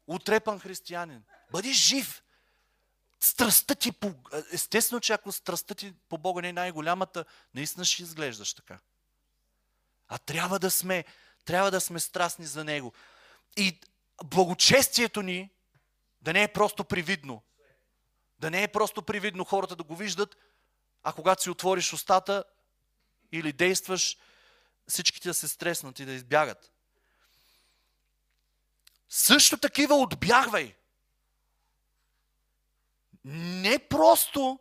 [0.07, 1.23] Утрепан християнин.
[1.51, 2.23] Бъди жив!
[3.19, 4.13] Страстта ти по...
[4.51, 8.79] Естествено, че ако страстта ти по Бога не е най-голямата, наистина ще изглеждаш така.
[10.07, 11.05] А трябва да сме,
[11.45, 12.93] трябва да сме страстни за Него.
[13.57, 13.79] И
[14.23, 15.49] благочестието ни
[16.21, 17.43] да не е просто привидно.
[18.39, 20.35] Да не е просто привидно хората да го виждат,
[21.03, 22.43] а когато си отвориш устата
[23.33, 24.17] или действаш,
[24.87, 26.71] всичките да се стреснат и да избягат.
[29.09, 30.75] Също такива отбягвай.
[33.25, 34.59] Не просто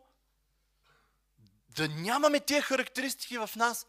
[1.69, 3.87] да нямаме тия характеристики в нас,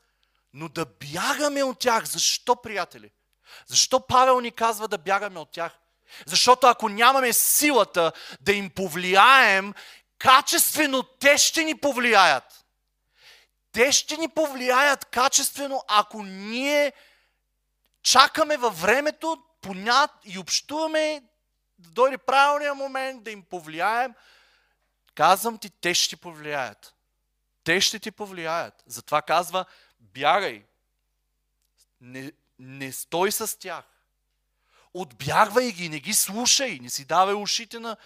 [0.53, 2.05] но да бягаме от тях.
[2.05, 3.11] Защо, приятели?
[3.67, 5.73] Защо Павел ни казва да бягаме от тях?
[6.27, 9.75] Защото ако нямаме силата да им повлияем,
[10.19, 12.64] качествено те ще ни повлияят.
[13.75, 16.93] Те ще ни повлияят качествено, ако ние
[18.03, 21.23] чакаме във времето понят и общуваме
[21.79, 24.15] да дойде правилния момент да им повлияем.
[25.15, 26.95] Казвам ти, те ще ти повлияят.
[27.65, 28.83] Те ще ти повлияят.
[28.87, 29.65] Затова казва,
[30.01, 30.65] бягай.
[32.01, 33.85] Не, не стой с тях.
[34.95, 37.97] Отбягвай ги, не ги слушай, не си давай ушите на,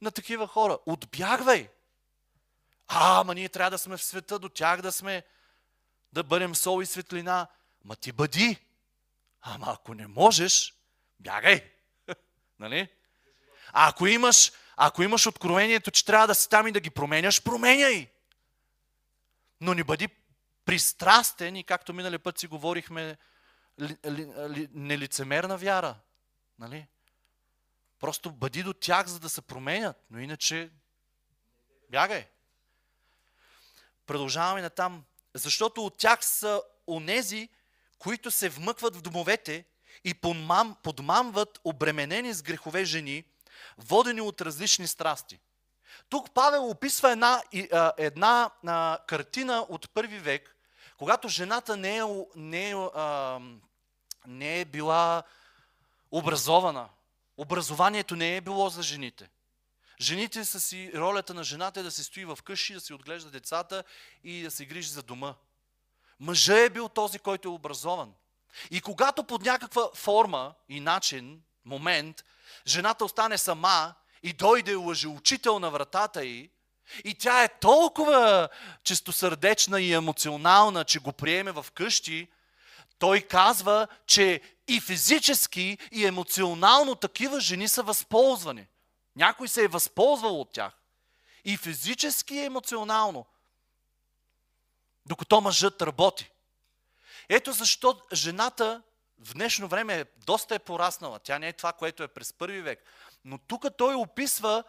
[0.00, 0.78] на такива хора.
[0.86, 1.68] Отбягвай.
[2.88, 5.22] А, ама ние трябва да сме в света, до тях да сме,
[6.12, 7.46] да бъдем сол и светлина.
[7.84, 8.56] Ма ти бъди.
[9.40, 10.74] Ама ако не можеш,
[11.20, 11.72] бягай.
[12.58, 12.88] нали?
[13.72, 17.42] А ако имаш, ако имаш откровението, че трябва да си там и да ги променяш,
[17.42, 18.10] променяй.
[19.60, 20.08] Но не бъди
[20.64, 23.16] пристрастен и както минали път си говорихме,
[23.80, 25.94] ли, ли, ли, нелицемерна вяра.
[26.58, 26.86] Нали?
[28.00, 30.70] Просто бъди до тях, за да се променят, но иначе
[31.90, 32.26] бягай.
[34.08, 35.04] Продължаваме на там.
[35.34, 37.48] Защото от тях са онези,
[37.98, 39.64] които се вмъкват в домовете
[40.04, 43.24] и подмам, подмамват обременени с грехове жени,
[43.78, 45.38] водени от различни страсти.
[46.08, 47.42] Тук Павел описва една,
[47.96, 50.56] една а, картина от първи век,
[50.98, 52.02] когато жената не е,
[52.36, 52.74] не е,
[54.26, 55.22] не е била
[56.10, 56.88] образована.
[57.36, 59.28] Образованието не е било за жените.
[60.00, 63.30] Жените са си, ролята на жената е да се стои в къщи, да си отглежда
[63.30, 63.84] децата
[64.24, 65.34] и да се грижи за дома.
[66.20, 68.12] Мъжът е бил този, който е образован.
[68.70, 72.24] И когато под някаква форма и начин, момент,
[72.66, 76.50] жената остане сама и дойде лъжеучител на вратата й,
[77.04, 78.48] и тя е толкова
[78.84, 82.28] чистосърдечна и емоционална, че го приеме в къщи,
[82.98, 88.66] той казва, че и физически, и емоционално такива жени са възползвани.
[89.18, 90.72] Някой се е възползвал от тях.
[91.44, 93.26] И физически, и емоционално.
[95.06, 96.30] докато мъжът работи.
[97.28, 98.82] Ето защо жената
[99.18, 101.18] в днешно време е доста е пораснала.
[101.18, 102.84] Тя не е това, което е през първи век.
[103.24, 104.64] Но тук той описва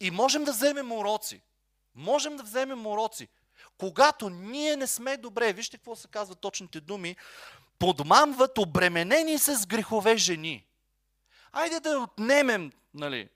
[0.00, 1.42] и можем да вземем уроци.
[1.94, 3.28] Можем да вземем уроци.
[3.78, 7.16] Когато ние не сме добре, вижте какво се казва точните думи,
[7.78, 10.66] подмамват обременени с грехове жени.
[11.52, 13.28] Айде да отнемем нали,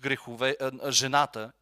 [0.00, 0.56] грехове,
[0.88, 1.52] жената,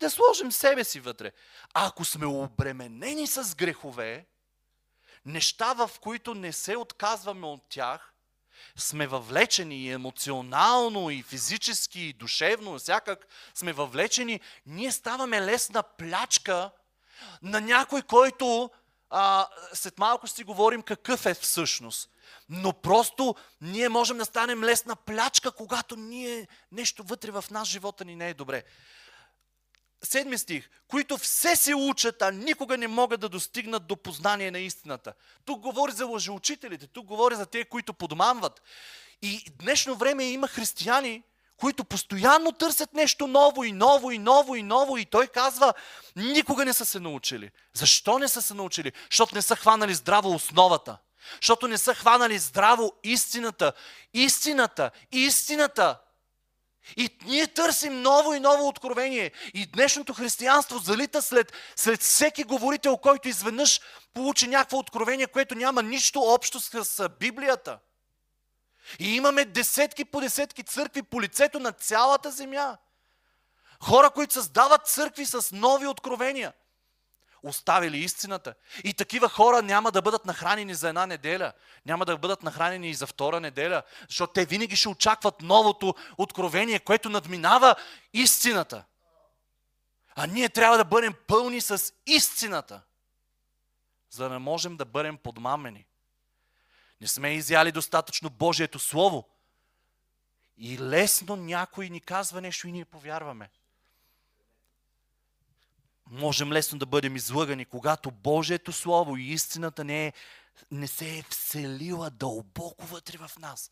[0.00, 1.32] да сложим себе си вътре.
[1.74, 4.26] А ако сме обременени с грехове,
[5.26, 8.12] неща, в които не се отказваме от тях,
[8.76, 16.70] сме въвлечени и емоционално, и физически, и душевно, всякак сме въвлечени, ние ставаме лесна плячка
[17.42, 18.70] на някой, който
[19.10, 22.10] а, след малко си говорим какъв е всъщност.
[22.48, 28.04] Но просто ние можем да станем лесна плячка, когато ние нещо вътре в нас живота
[28.04, 28.64] ни не е добре.
[30.04, 34.58] Седми стих, които все се учат, а никога не могат да достигнат до познание на
[34.58, 35.14] истината.
[35.44, 38.62] Тук говори за лъжеучителите, тук говори за те, които подмамват.
[39.22, 41.22] И днешно време има християни,
[41.56, 45.74] които постоянно търсят нещо ново и ново и ново и ново и той казва,
[46.16, 47.50] никога не са се научили.
[47.74, 48.92] Защо не са се научили?
[49.10, 50.98] Защото не са хванали здраво основата.
[51.36, 53.72] Защото не са хванали здраво истината.
[54.14, 55.98] Истината, истината.
[56.96, 59.32] И ние търсим ново и ново откровение.
[59.54, 63.80] И днешното християнство залита след, след всеки говорител, който изведнъж
[64.14, 67.78] получи някакво откровение, което няма нищо общо с Библията.
[68.98, 72.76] И имаме десетки по десетки църкви по лицето на цялата земя.
[73.82, 76.52] Хора, които създават църкви с нови откровения.
[77.42, 78.54] Оставили истината.
[78.84, 81.52] И такива хора няма да бъдат нахранени за една неделя.
[81.86, 83.82] Няма да бъдат нахранени и за втора неделя.
[84.08, 87.74] Защото те винаги ще очакват новото откровение, което надминава
[88.12, 88.84] истината.
[90.16, 92.80] А ние трябва да бъдем пълни с истината,
[94.10, 95.86] за да не можем да бъдем подмамени.
[97.00, 99.28] Не сме изяли достатъчно Божието Слово.
[100.56, 103.50] И лесно някой ни казва нещо и ние повярваме.
[106.10, 110.12] Можем лесно да бъдем излъгани, когато Божието Слово и истината не, е,
[110.70, 113.70] не се е вселила дълбоко вътре в нас.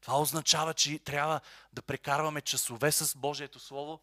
[0.00, 1.40] Това означава, че трябва
[1.72, 4.00] да прекарваме часове с Божието Слово,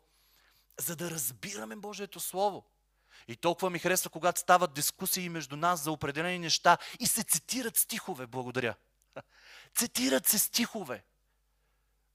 [0.80, 2.66] за да разбираме Божието Слово.
[3.28, 7.78] И толкова ми харесва, когато стават дискусии между нас за определени неща и се цитират
[7.78, 8.28] стихове.
[8.28, 8.76] Благодаря.
[9.76, 11.04] Цитират се стихове.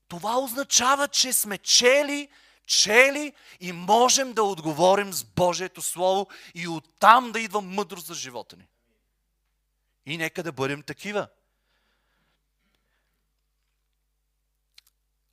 [0.08, 2.28] Това означава, че сме чели,
[2.70, 8.56] чели и можем да отговорим с Божието Слово и оттам да идва мъдрост за живота
[8.56, 8.68] ни.
[10.06, 11.28] И нека да бъдем такива.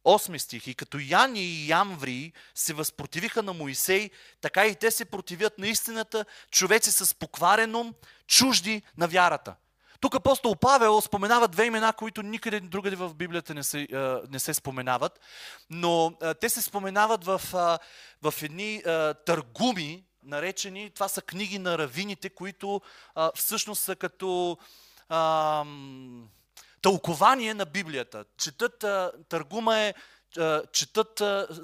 [0.04, 0.68] Осми стих.
[0.68, 4.10] И като Яни и Ямври се възпротивиха на Моисей,
[4.42, 7.94] така и те се противят на истината, човеци с покварен
[8.28, 9.56] чужди на вярата.
[10.00, 13.88] Тук апостол Павел споменава две имена, които никъде другаде в Библията не се,
[14.30, 15.20] не се споменават,
[15.70, 17.42] но те се споменават в,
[18.22, 18.84] в едни
[19.26, 22.82] търгуми, наречени, това са книги на равините, които
[23.36, 24.58] всъщност са като
[26.82, 28.26] тълкование на Библията.
[28.38, 28.86] Четат,
[29.30, 29.94] търгума е,
[30.72, 31.22] четат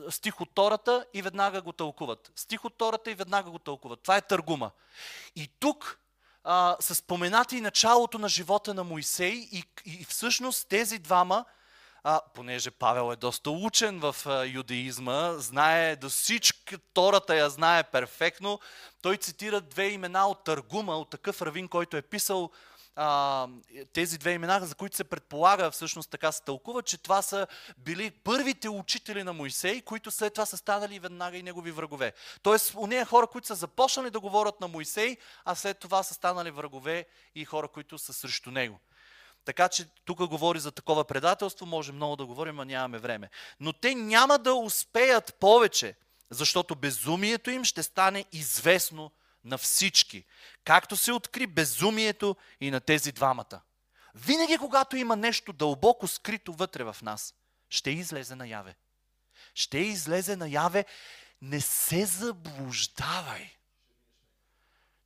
[0.09, 2.31] стих от Тората и веднага го тълкуват.
[2.35, 4.01] Стих от Тората и веднага го тълкуват.
[4.01, 4.71] Това е търгума.
[5.35, 5.99] И тук
[6.43, 11.45] а, са споменати началото на живота на Моисей и, и всъщност тези двама,
[12.03, 17.83] а, понеже Павел е доста учен в а, юдеизма, знае да всички, Тората я знае
[17.83, 18.59] перфектно,
[19.01, 22.49] той цитира две имена от Търгума, от такъв равин, който е писал
[22.95, 23.47] а,
[23.93, 28.11] тези две имена, за които се предполага, всъщност така се тълкува, че това са били
[28.11, 32.13] първите учители на Моисей, които след това са станали веднага и негови врагове.
[32.41, 36.13] Тоест, у нея хора, които са започнали да говорят на Моисей, а след това са
[36.13, 38.79] станали врагове и хора, които са срещу него.
[39.45, 43.29] Така че тук говори за такова предателство, може много да говорим, а нямаме време.
[43.59, 45.95] Но те няма да успеят повече,
[46.29, 49.11] защото безумието им ще стане известно
[49.45, 50.25] на всички,
[50.63, 53.61] както се откри безумието и на тези двамата.
[54.15, 57.33] Винаги, когато има нещо дълбоко скрито вътре в нас,
[57.69, 58.75] ще излезе наяве.
[59.55, 60.85] Ще излезе наяве.
[61.41, 63.55] Не се заблуждавай.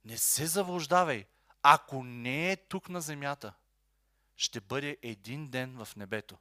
[0.06, 1.26] Не се заблуждавай.
[1.64, 3.54] Ако не е тук на земята,
[4.38, 6.38] ще бъде един ден в небето.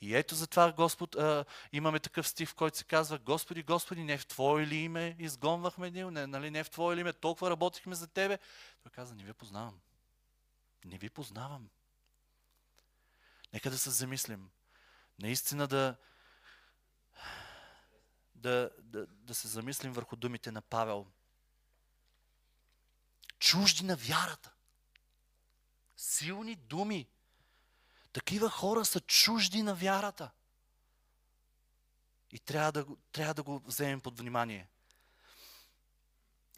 [0.00, 4.18] И ето затова Господ, а, имаме такъв стих, в който се казва, Господи, Господи, не
[4.18, 7.94] в Твое ли име изгонвахме ни, не, нали, не в Твое ли име, толкова работихме
[7.94, 8.38] за Тебе.
[8.82, 9.80] Той каза, не ви познавам.
[10.84, 11.68] Не ви познавам.
[13.52, 14.50] Нека да се замислим.
[15.18, 15.96] Наистина да,
[18.34, 21.06] да, да, да се замислим върху думите на Павел.
[23.38, 24.52] чужди на вярата.
[25.96, 27.08] Силни думи.
[28.12, 30.30] Такива хора са чужди на вярата.
[32.32, 34.68] И трябва да, трябва да го вземем под внимание.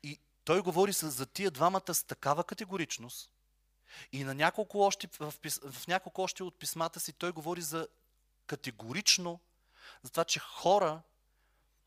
[0.03, 3.33] И той говори за тия двамата с такава категоричност.
[4.13, 5.35] И на няколко още, в,
[5.71, 7.89] в няколко още от писмата си той говори за
[8.47, 9.41] категорично,
[10.03, 11.03] за това, че хора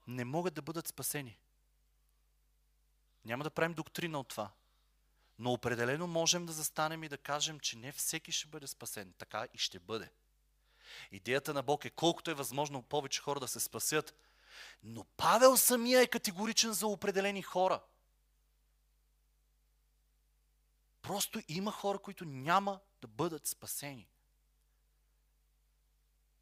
[0.07, 1.37] не могат да бъдат спасени.
[3.25, 4.51] Няма да правим доктрина от това.
[5.39, 9.13] Но определено можем да застанем и да кажем, че не всеки ще бъде спасен.
[9.17, 10.09] Така и ще бъде.
[11.11, 14.15] Идеята на Бог е колкото е възможно повече хора да се спасят.
[14.83, 17.81] Но Павел самия е категоричен за определени хора.
[21.01, 24.09] Просто има хора, които няма да бъдат спасени.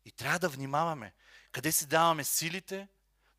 [0.05, 1.13] И трябва да внимаваме.
[1.51, 2.87] Къде си даваме силите,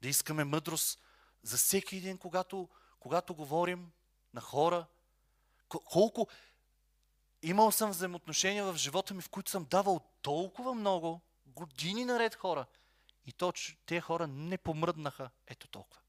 [0.02, 1.00] да искаме мъдрост
[1.42, 2.68] за всеки един, когато,
[3.00, 3.92] когато говорим
[4.34, 4.86] на хора.
[5.68, 6.28] Колко,
[7.42, 12.66] имал съм взаимоотношения в живота ми, в които съм давал толкова много, години наред хора.
[13.26, 15.30] И то, че те хора не помръднаха.
[15.46, 16.02] Ето толкова.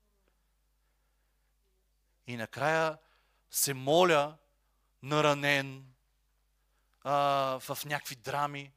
[2.27, 2.97] И накрая
[3.51, 4.37] се моля,
[5.03, 5.93] наранен,
[7.01, 7.13] а,
[7.59, 8.71] в някакви драми.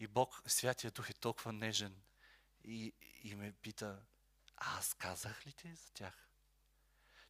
[0.00, 1.96] И Бог, Святия Дух е толкова нежен.
[2.64, 3.98] И, и ме пита,
[4.56, 6.28] аз казах ли ти за тях?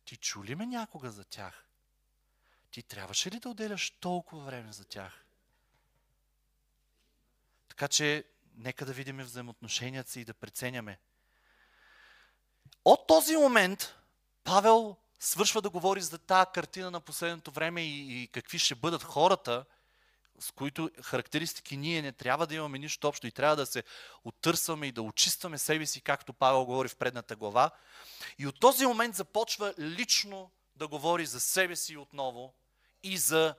[0.04, 1.68] Ти чули ме някога за тях?
[2.74, 5.24] Ти трябваше ли да отделяш толкова време за тях?
[7.68, 8.24] Така че,
[8.56, 10.98] нека да видим взаимоотношенията си и да преценяме.
[12.84, 13.94] От този момент
[14.44, 19.02] Павел свършва да говори за тази картина на последното време и, и какви ще бъдат
[19.02, 19.64] хората,
[20.38, 23.82] с които характеристики ние не трябва да имаме нищо общо и трябва да се
[24.24, 27.70] оттърсваме и да очистваме себе си, както Павел говори в предната глава.
[28.38, 32.54] И от този момент започва лично да говори за себе си отново
[33.04, 33.54] и за,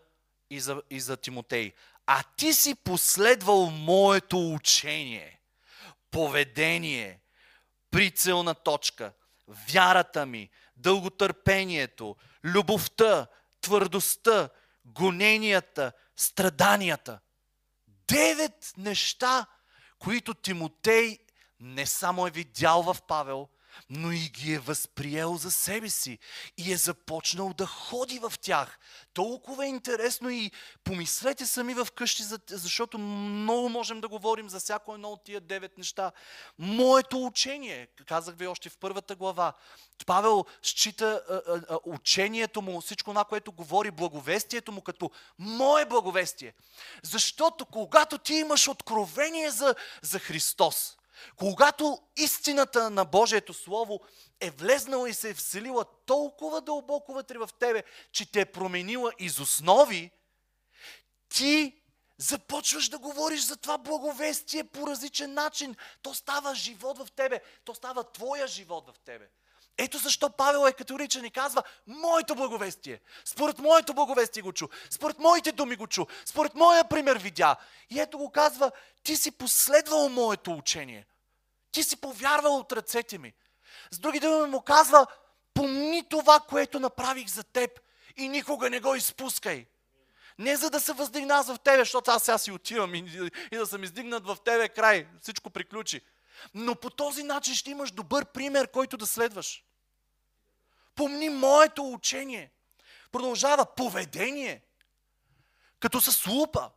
[0.49, 1.73] и за, и за Тимотей.
[2.05, 5.41] А ти си последвал моето учение,
[6.11, 7.19] поведение,
[7.91, 9.13] прицелна точка,
[9.47, 13.27] вярата ми, дълготърпението, любовта,
[13.61, 14.49] твърдостта,
[14.85, 17.19] гоненията, страданията.
[18.07, 19.45] Девет неща,
[19.99, 21.19] които Тимотей
[21.59, 23.49] не само е видял в Павел,
[23.89, 26.19] но и ги е възприел за себе си
[26.57, 28.79] и е започнал да ходи в тях.
[29.13, 30.51] Толкова е интересно и
[30.83, 35.77] помислете сами в къщи, защото много можем да говорим за всяко едно от тия девет
[35.77, 36.11] неща.
[36.59, 39.53] Моето учение, казах ви още в първата глава,
[40.05, 41.21] Павел счита
[41.85, 46.53] учението му, всичко това, което говори, благовестието му като мое благовестие.
[47.03, 50.97] Защото когато ти имаш откровение за, за Христос,
[51.35, 53.99] когато истината на Божието Слово
[54.39, 59.11] е влезнала и се е вселила толкова дълбоко вътре в тебе, че те е променила
[59.19, 60.11] из основи,
[61.29, 61.81] ти
[62.17, 65.75] започваш да говориш за това благовестие по различен начин.
[66.01, 67.41] То става живот в тебе.
[67.65, 69.29] То става твоя живот в тебе.
[69.77, 72.99] Ето защо Павел е категоричен и казва, моето благовестие.
[73.25, 74.67] Според моето благовестие го чу.
[74.89, 76.05] Според моите думи го чу.
[76.25, 77.55] Според моя пример видя.
[77.89, 78.71] И ето го казва,
[79.03, 81.05] ти си последвал моето учение.
[81.71, 83.33] Ти си повярвал от ръцете ми.
[83.91, 85.07] С други думи му казва,
[85.53, 87.79] помни това, което направих за теб
[88.17, 89.65] и никога не го изпускай.
[90.39, 93.57] Не за да се въздигна аз в тебе, защото аз сега си отивам и, и
[93.57, 95.07] да съм издигнат в тебе край.
[95.21, 96.01] Всичко приключи.
[96.53, 99.63] Но по този начин ще имаш добър пример, който да следваш.
[100.95, 102.51] Помни моето учение.
[103.11, 104.61] Продължава поведение.
[105.79, 106.69] Като с лупа.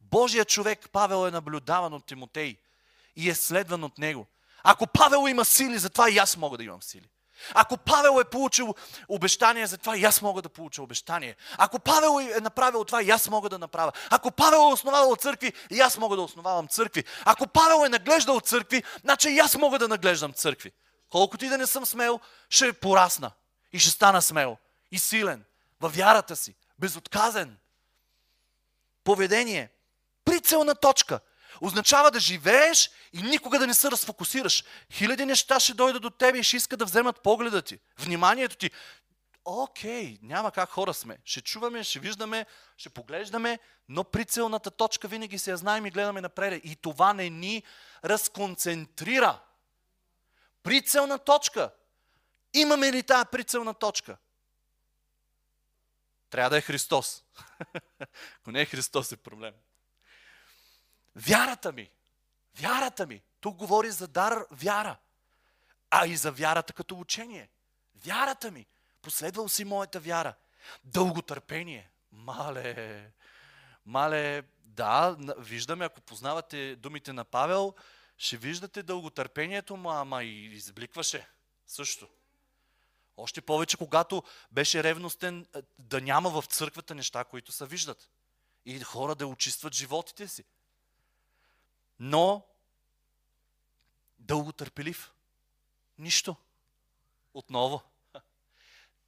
[0.00, 2.56] Божия човек Павел е наблюдаван от Тимотей
[3.16, 4.26] и е следван от него.
[4.62, 7.08] Ако Павел има сили, затова и аз мога да имам сили.
[7.54, 8.74] Ако Павел е получил
[9.08, 11.36] обещание, затова и аз мога да получа обещание.
[11.58, 13.92] Ако Павел е направил това, и аз мога да направя.
[14.10, 17.04] Ако Павел е основавал църкви, и аз мога да основавам църкви.
[17.24, 20.72] Ако Павел е наглеждал църкви, значи и аз мога да наглеждам църкви.
[21.10, 22.20] Колкото и да не съм смел,
[22.50, 23.30] ще порасна.
[23.72, 24.56] И ще стана смел.
[24.92, 25.44] И силен.
[25.80, 26.54] Във вярата си.
[26.78, 27.56] Безотказен.
[29.04, 29.70] Поведение.
[30.24, 31.20] Прицелна точка.
[31.60, 34.64] Означава да живееш и никога да не се разфокусираш.
[34.92, 38.70] Хиляди неща ще дойдат до тебе и ще искат да вземат погледа ти, вниманието ти.
[39.44, 41.18] Окей, няма как хора сме.
[41.24, 42.46] Ще чуваме, ще виждаме,
[42.76, 46.60] ще поглеждаме, но прицелната точка винаги се я знаем и гледаме напред.
[46.64, 47.62] И това не ни
[48.04, 49.40] разконцентрира.
[50.62, 51.70] Прицелна точка.
[52.54, 54.16] Имаме ли тази прицелна точка?
[56.30, 57.24] Трябва да е Христос.
[58.40, 59.54] Ако не е Христос е проблем.
[61.16, 61.90] Вярата ми.
[62.60, 63.22] Вярата ми.
[63.40, 64.96] Тук говори за дар вяра.
[65.90, 67.48] А и за вярата като учение.
[68.04, 68.66] Вярата ми.
[69.02, 70.34] Последвал си моята вяра.
[70.84, 71.90] Дълготърпение.
[72.12, 73.12] Мале,
[73.86, 77.74] мале, да, виждаме, ако познавате думите на Павел,
[78.18, 81.28] ще виждате дълготърпението му, ама и избликваше
[81.66, 82.08] също.
[83.16, 88.10] Още повече, когато беше ревностен е, да няма в църквата неща, които се виждат.
[88.64, 90.44] И хора да очистват животите си.
[92.00, 92.46] Но
[94.18, 95.12] дълго търпелив.
[95.98, 96.36] Нищо.
[97.34, 97.82] Отново.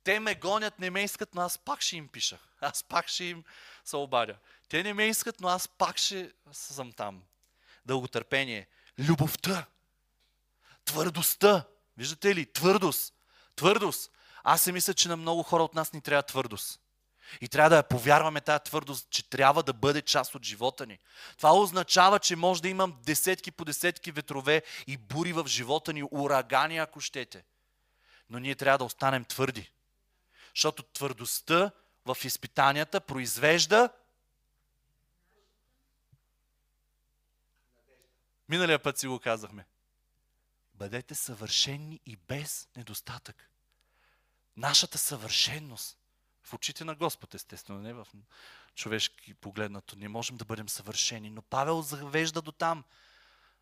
[0.05, 2.39] Те ме гонят, не ме искат, но аз пак ще им пиша.
[2.61, 3.45] Аз пак ще им
[3.85, 4.37] се обадя.
[4.69, 7.23] Те не ме искат, но аз пак ще съм там.
[7.87, 8.69] Дълготърпение.
[8.99, 9.67] Любовта.
[10.85, 11.65] Твърдостта.
[11.97, 12.53] Виждате ли?
[12.53, 13.15] Твърдост.
[13.57, 14.11] Твърдост.
[14.45, 16.81] Аз се мисля, че на много хора от нас ни трябва твърдост.
[17.41, 20.99] И трябва да повярваме тази твърдост, че трябва да бъде част от живота ни.
[21.37, 26.03] Това означава, че може да имам десетки по десетки ветрове и бури в живота ни,
[26.11, 27.45] урагани, ако щете.
[28.31, 29.73] Но ние трябва да останем твърди.
[30.55, 31.71] Защото твърдостта
[32.07, 33.89] в изпитанията произвежда
[38.49, 39.67] Миналия път си го казахме.
[40.75, 43.51] Бъдете съвършени и без недостатък.
[44.57, 45.99] Нашата съвършенност
[46.45, 48.07] в очите на Господ, естествено, не в
[48.75, 49.97] човешки погледнато.
[49.97, 52.85] Не можем да бъдем съвършени, но Павел завежда до там.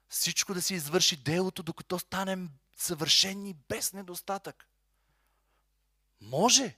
[0.08, 4.66] Всичко да си извърши делото, докато станем съвършени без недостатък.
[6.20, 6.76] Може.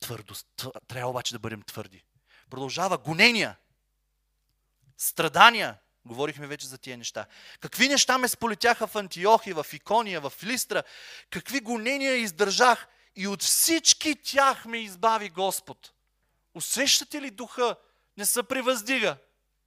[0.00, 0.46] Твърдост.
[0.88, 2.04] Трябва обаче да бъдем твърди.
[2.50, 3.56] Продължава гонения,
[4.96, 7.26] страдания, Говорихме вече за тия неща.
[7.60, 10.82] Какви неща ме сполетяха в Антиохия, в Икония, в Листра?
[11.30, 12.88] Какви гонения издържах?
[13.16, 15.92] И от всички тях ме избави Господ.
[16.54, 17.76] Усещате ли духа?
[18.16, 19.16] Не се превъздига.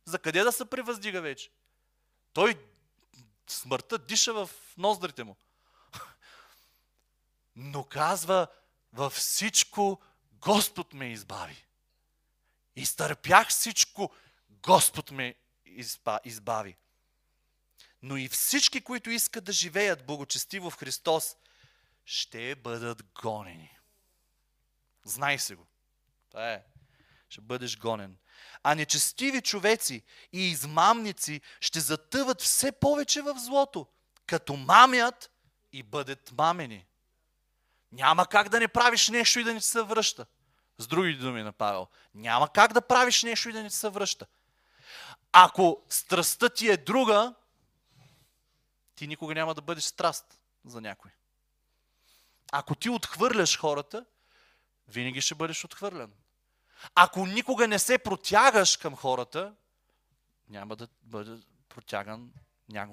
[0.06, 1.52] За къде да се превъздига вече?
[2.34, 2.60] Той
[3.48, 5.36] смъртта диша в ноздрите му.
[7.56, 8.48] Но казва,
[8.94, 11.66] във всичко Господ ме избави.
[12.76, 14.12] Изтърпях всичко,
[14.50, 15.36] Господ ме
[16.24, 16.78] избави.
[18.02, 21.36] Но и всички, които искат да живеят благочестиво в Христос,
[22.06, 23.78] ще бъдат гонени.
[25.04, 25.68] Знай се го.
[26.32, 26.64] Това е.
[27.30, 28.18] Ще бъдеш гонен.
[28.64, 30.04] А нечестиви човеци
[30.34, 33.88] и измамници ще затъват все повече в злото,
[34.26, 35.32] като мамят
[35.74, 36.86] и бъдат мамени.
[37.92, 40.26] Няма как да не правиш нещо и да не се връща.
[40.78, 41.88] С други думи на Павел.
[42.14, 44.26] Няма как да правиш нещо и да не се връща.
[45.32, 47.34] Ако страстта ти е друга,
[48.96, 51.12] ти никога няма да бъдеш страст за някой.
[52.58, 54.06] Ако ти отхвърляш хората,
[54.88, 56.12] винаги ще бъдеш отхвърлен.
[56.96, 59.54] Ако никога не се протягаш към хората,
[60.50, 61.38] няма да бъде
[61.70, 62.32] протяган,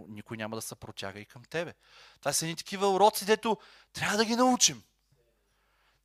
[0.08, 1.74] никой няма да се протяга и към тебе.
[2.18, 3.58] Това са едни такива уроци, дето
[3.92, 4.82] трябва да ги научим.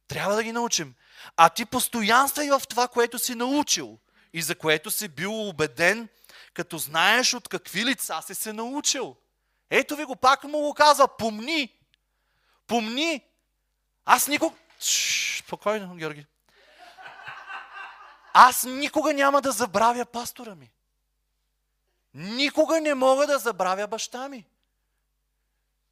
[0.07, 0.95] Трябва да ги научим.
[1.37, 3.99] А ти постоянствай в това, което си научил
[4.33, 6.09] и за което си бил убеден,
[6.53, 9.15] като знаеш от какви лица си се научил.
[9.69, 11.73] Ето ви го, пак му го казва, помни.
[12.67, 13.26] Помни.
[14.09, 14.55] Аз никога...
[15.39, 16.25] Спокойно, Георги.
[18.33, 20.71] Аз никога няма да забравя пастора ми.
[22.13, 24.45] Никога не мога да забравя баща ми,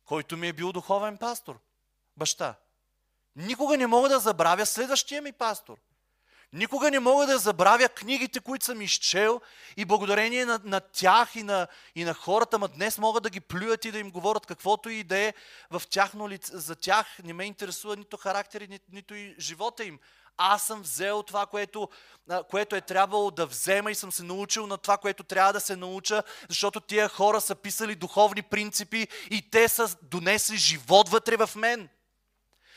[0.06, 1.60] който ми е бил духовен пастор.
[2.18, 2.56] Баща.
[3.36, 5.78] Никога не мога да забравя следващия ми пастор–
[6.54, 9.42] Никога не мога да забравя книгите, които съм изчел
[9.78, 13.40] и благодарение на, на тях и на, и на хората, ма днес могат да ги
[13.40, 15.34] плюят и да им говорят каквото и да е
[15.72, 16.58] в тяхно лице.
[16.58, 20.00] За тях не ме интересува нито характери, ни, нито и живота им.
[20.38, 21.90] Аз съм взел това, което,
[22.50, 25.76] което е трябвало да взема и съм се научил на това, което трябва да се
[25.76, 31.50] науча, защото тия хора са писали духовни принципи и те са донесли живот вътре в
[31.56, 31.90] мен.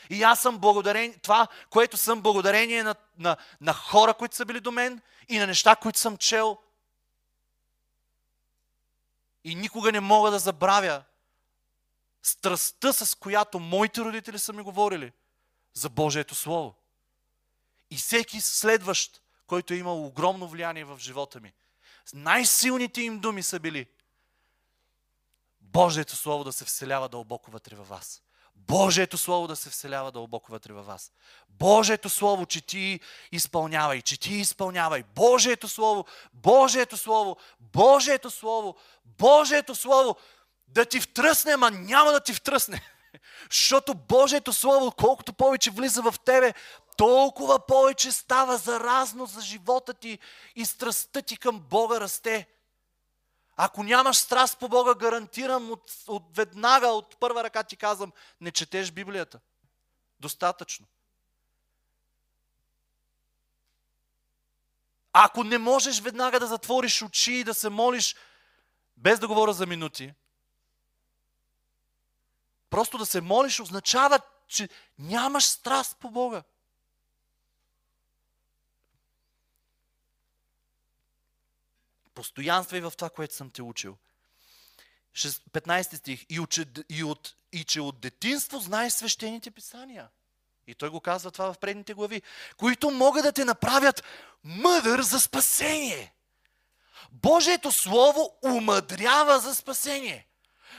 [0.09, 4.59] И аз съм благодарение, това, което съм благодарение на, на, на хора, които са били
[4.59, 6.57] до мен и на неща, които съм чел.
[9.43, 11.03] И никога не мога да забравя
[12.23, 15.11] страстта, с която моите родители са ми говорили
[15.73, 16.75] за Божието Слово.
[17.91, 21.53] И всеки следващ, който е имал огромно влияние в живота ми.
[22.13, 23.87] Най-силните им думи са били
[25.61, 28.21] Божието Слово да се вселява дълбоко вътре във вас.
[28.67, 31.11] Божието Слово да се вселява дълбоко вътре във вас.
[31.49, 32.99] Божието Слово, че ти
[33.31, 35.03] изпълнявай, че ти изпълнявай.
[35.15, 40.15] Божието Слово, Божието Слово, Божието Слово, Божието Слово
[40.67, 42.81] да ти втръсне, ама няма да ти втръсне.
[43.51, 46.53] Защото Божието Слово, колкото повече влиза в тебе,
[46.97, 50.19] толкова повече става заразно за живота ти
[50.55, 52.47] и страстта ти към Бога расте.
[53.61, 58.51] Ако нямаш страст по Бога, гарантирам от, от веднага, от първа ръка ти казвам, не
[58.51, 59.39] четеш Библията.
[60.19, 60.85] Достатъчно.
[65.13, 68.15] Ако не можеш веднага да затвориш очи и да се молиш,
[68.97, 70.13] без да говоря за минути,
[72.69, 76.43] просто да се молиш означава, че нямаш страст по Бога.
[82.19, 83.97] Постоянствай в това, което съм те учил.
[85.15, 86.25] 15 стих.
[86.29, 86.57] И, от,
[86.89, 90.07] и, от, и че от детинство знаеш свещените писания.
[90.67, 92.21] И той го казва това в предните глави.
[92.57, 94.03] Които могат да те направят
[94.43, 96.13] мъдър за спасение.
[97.11, 100.27] Божието Слово умъдрява за спасение.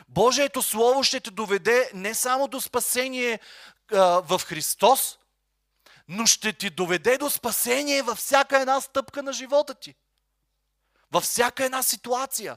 [0.09, 3.41] Божието Слово ще те доведе не само до спасение
[3.93, 5.19] а, в Христос,
[6.09, 9.95] но ще ти доведе до спасение във всяка една стъпка на живота ти.
[11.13, 12.57] Във всяка една ситуация.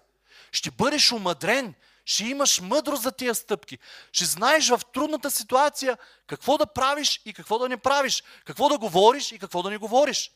[0.51, 1.73] Ще бъдеш умъдрен,
[2.05, 3.79] ще имаш мъдрост за тия стъпки.
[4.11, 5.97] Ще знаеш в трудната ситуация
[6.27, 8.23] какво да правиш и какво да не правиш.
[8.45, 10.31] Какво да говориш и какво да не говориш.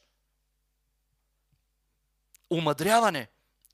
[2.50, 3.28] Умъдряване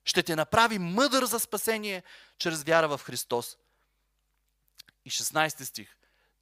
[0.06, 2.04] ще те направи мъдър за спасение
[2.38, 3.58] чрез вяра в Христос.
[5.06, 5.96] И 16 стих.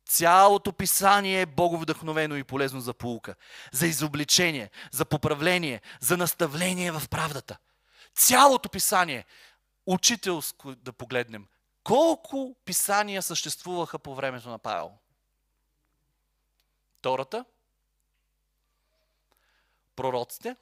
[0.05, 3.35] Цялото писание е боговдъхновено и полезно за полука,
[3.71, 7.57] за изобличение, за поправление, за наставление в правдата.
[8.15, 9.25] Цялото писание
[9.85, 11.47] учителско да погледнем.
[11.83, 14.91] Колко писания съществуваха по времето на Павел?
[17.01, 17.45] Тората,
[19.95, 20.55] пророците,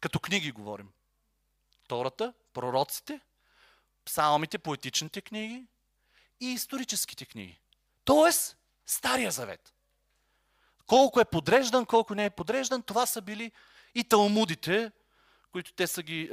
[0.00, 0.90] като книги говорим.
[1.88, 3.20] Тората, пророците,
[4.04, 5.66] псалмите, поетичните книги
[6.40, 7.60] и историческите книги.
[8.04, 8.56] Тоест,
[8.86, 9.74] Стария завет.
[10.86, 13.52] Колко е подреждан, колко не е подреждан, това са били
[13.94, 14.92] и талмудите,
[15.52, 16.28] които те са ги,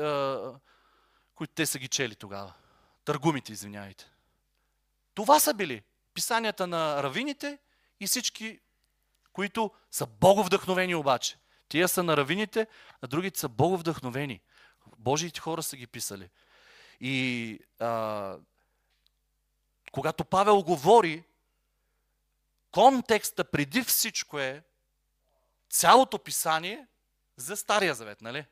[1.36, 2.54] които те са ги чели тогава.
[3.06, 4.12] Търгумите, извинявайте.
[5.14, 7.58] Това са били писанията на равините
[8.00, 8.60] и всички,
[9.34, 11.38] които са боговдъхновени обаче.
[11.70, 12.68] Тия са на равините,
[13.02, 14.42] а другите са боговдъхновени.
[14.98, 16.30] Божиите хора са ги писали.
[17.00, 18.38] И а,
[19.92, 21.24] когато Павел говори,
[22.72, 24.64] контекста преди всичко е
[25.70, 26.88] цялото писание
[27.36, 28.46] за Стария Завет, нали?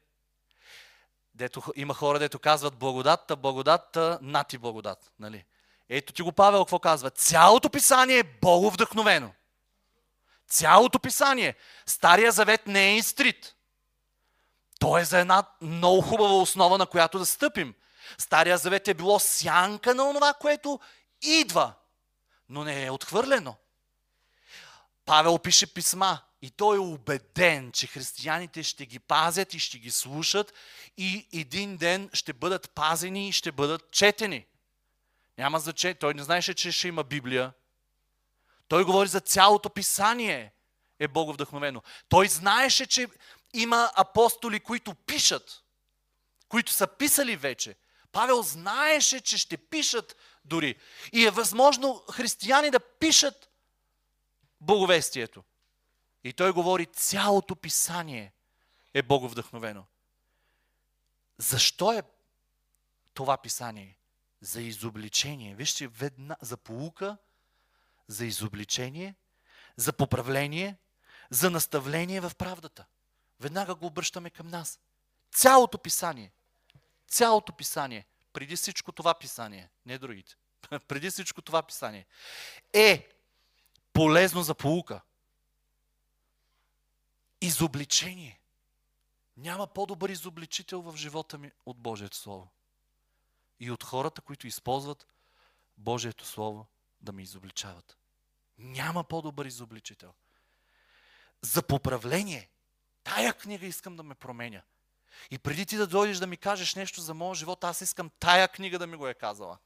[1.36, 5.11] Дето, има хора, дето казват благодатта, благодатта, нати благодат.
[5.19, 5.45] Нали?
[5.89, 7.09] Ето ти го Павел, какво казва?
[7.09, 9.31] Цялото писание е боговдъхновено.
[10.47, 11.55] Цялото писание.
[11.86, 13.55] Стария завет не е изтрит.
[14.79, 17.73] То е за една много хубава основа, на която да стъпим.
[18.17, 20.79] Стария завет е било сянка на това, което
[21.21, 21.73] идва,
[22.49, 23.55] но не е отхвърлено.
[25.05, 26.19] Павел пише писма.
[26.45, 30.53] И той е убеден, че християните ще ги пазят и ще ги слушат
[30.97, 34.45] и един ден ще бъдат пазени и ще бъдат четени.
[35.37, 35.95] Няма значение.
[35.95, 37.53] Той не знаеше, че ще има Библия.
[38.67, 40.53] Той говори за цялото писание
[40.99, 41.81] е боговдъхновено.
[42.09, 43.07] Той знаеше, че
[43.53, 45.63] има апостоли, които пишат,
[46.49, 47.75] които са писали вече.
[48.11, 50.15] Павел знаеше, че ще пишат
[50.45, 50.75] дори.
[51.13, 53.49] И е възможно християни да пишат
[54.61, 55.43] боговестието.
[56.26, 58.34] И той говори, цялото писание
[58.93, 59.86] е боговдъхновено.
[61.38, 62.03] Защо е
[63.13, 63.97] това писание?
[64.41, 65.55] За изобличение.
[65.55, 67.17] Вижте, ведна, за полука,
[68.07, 69.15] за изобличение,
[69.76, 70.78] за поправление,
[71.30, 72.86] за наставление в правдата.
[73.39, 74.80] Веднага го обръщаме към нас.
[75.32, 76.32] Цялото писание.
[77.07, 78.05] Цялото писание.
[78.34, 80.36] Преди всичко това писание, не другите.
[80.88, 82.05] преди всичко това писание.
[82.73, 83.09] Е
[83.93, 85.01] полезно за полука
[87.41, 88.39] изобличение.
[89.38, 92.51] Няма по-добър изобличител в живота ми от Божието Слово.
[93.59, 95.07] И от хората, които използват
[95.77, 96.67] Божието Слово
[97.01, 97.97] да ме изобличават.
[98.57, 100.13] Няма по-добър изобличител.
[101.41, 102.49] За поправление.
[103.03, 104.61] Тая книга искам да ме променя.
[105.31, 108.47] И преди ти да дойдеш да ми кажеш нещо за моя живот, аз искам тая
[108.47, 109.57] книга да ми го е казала.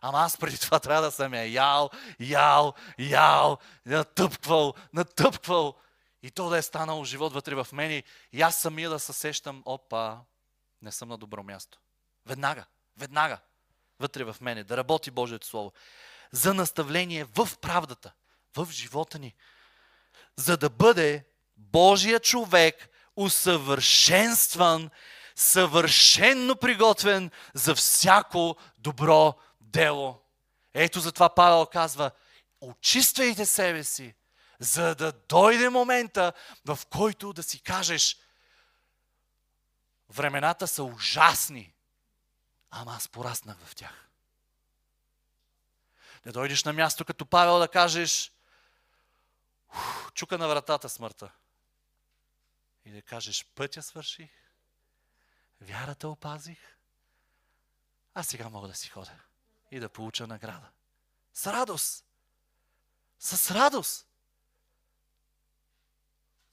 [0.00, 5.76] Ама аз преди това трябва да съм я ял, ял, ял, натъпквал, натъпквал.
[6.22, 8.02] И то да е станало живот вътре в мен
[8.32, 10.18] и аз самия да се сещам, опа,
[10.82, 11.78] не съм на добро място.
[12.26, 12.64] Веднага,
[12.96, 13.38] веднага,
[14.00, 15.72] вътре в мене, да работи Божието Слово.
[16.32, 18.12] За наставление в правдата,
[18.56, 19.34] в живота ни.
[20.36, 21.24] За да бъде
[21.56, 24.90] Божия човек усъвършенстван,
[25.36, 30.18] съвършенно приготвен за всяко добро дело.
[30.74, 32.10] Ето затова Павел казва,
[32.60, 34.14] очиствайте себе си,
[34.62, 36.32] за да дойде момента,
[36.64, 38.16] в който да си кажеш,
[40.08, 41.74] времената са ужасни,
[42.70, 44.08] ама аз пораснах в тях.
[46.24, 48.32] Да дойдеш на място като Павел да кажеш,
[50.14, 51.32] чука на вратата смъртта.
[52.84, 54.30] и да кажеш пътя свърших,
[55.60, 56.76] вярата опазих,
[58.14, 59.18] а сега мога да си ходя
[59.70, 60.70] и да получа награда.
[61.34, 62.04] С радост!
[63.18, 64.11] С радост!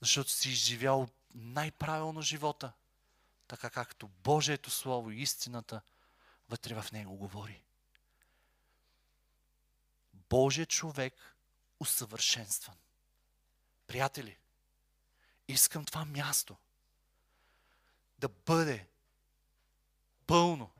[0.00, 2.72] Защото си изживял най-правилно живота,
[3.48, 5.80] така както Божието Слово и истината
[6.48, 7.62] вътре в него говори.
[10.30, 11.36] Божия човек
[11.80, 12.76] усъвършенстван.
[13.86, 14.38] Приятели,
[15.48, 16.56] искам това място
[18.18, 18.88] да бъде
[20.26, 20.70] пълно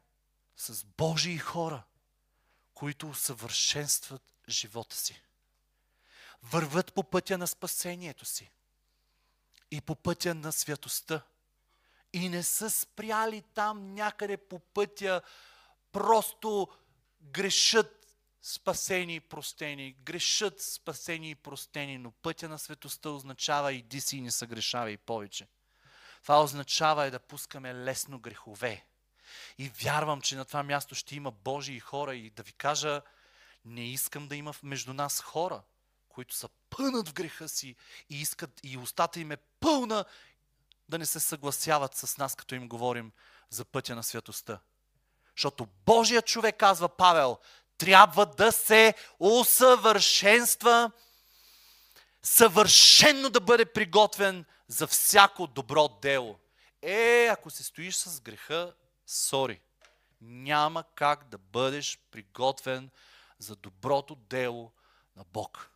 [0.57, 1.83] с Божии хора,
[2.75, 5.23] които усъвършенстват живота си.
[6.43, 8.51] Върват по пътя на спасението си
[9.71, 11.23] и по пътя на святостта.
[12.13, 15.23] И не са спряли там някъде по пътя,
[15.93, 16.69] просто
[17.23, 17.97] грешат
[18.43, 24.21] спасени и простени, грешат спасени и простени, но пътя на светостта означава иди си и
[24.21, 25.49] не съгрешавай повече.
[26.23, 28.85] Това означава е да пускаме лесно грехове.
[29.59, 33.03] И вярвам, че на това място ще има Божии хора и да ви кажа,
[33.65, 35.63] не искам да има между нас хора,
[36.09, 37.77] които са пънат в греха си
[38.11, 40.05] и искат и устата им е пълна
[40.89, 43.13] да не се съгласяват с нас, като им говорим
[43.51, 44.61] за пътя на святостта.
[45.37, 47.39] Защото Божият човек, казва Павел,
[47.79, 50.91] трябва да се усъвършенства,
[52.23, 56.39] съвършенно да бъде приготвен за всяко добро дело.
[56.83, 58.75] Е, ако се стоиш с греха,
[59.07, 59.61] сори.
[60.21, 62.91] Няма как да бъдеш приготвен
[63.39, 64.73] за доброто дело
[65.17, 65.71] на Бог.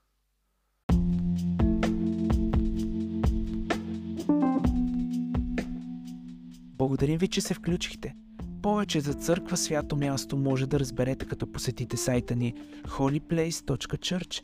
[6.84, 8.14] Благодарим ви, че се включихте.
[8.62, 12.54] Повече за църква свято място може да разберете като посетите сайта ни
[12.88, 14.42] holyplace.church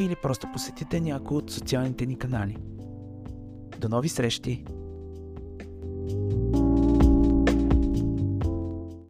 [0.00, 2.56] или просто посетите някои от социалните ни канали.
[3.80, 4.64] До нови срещи!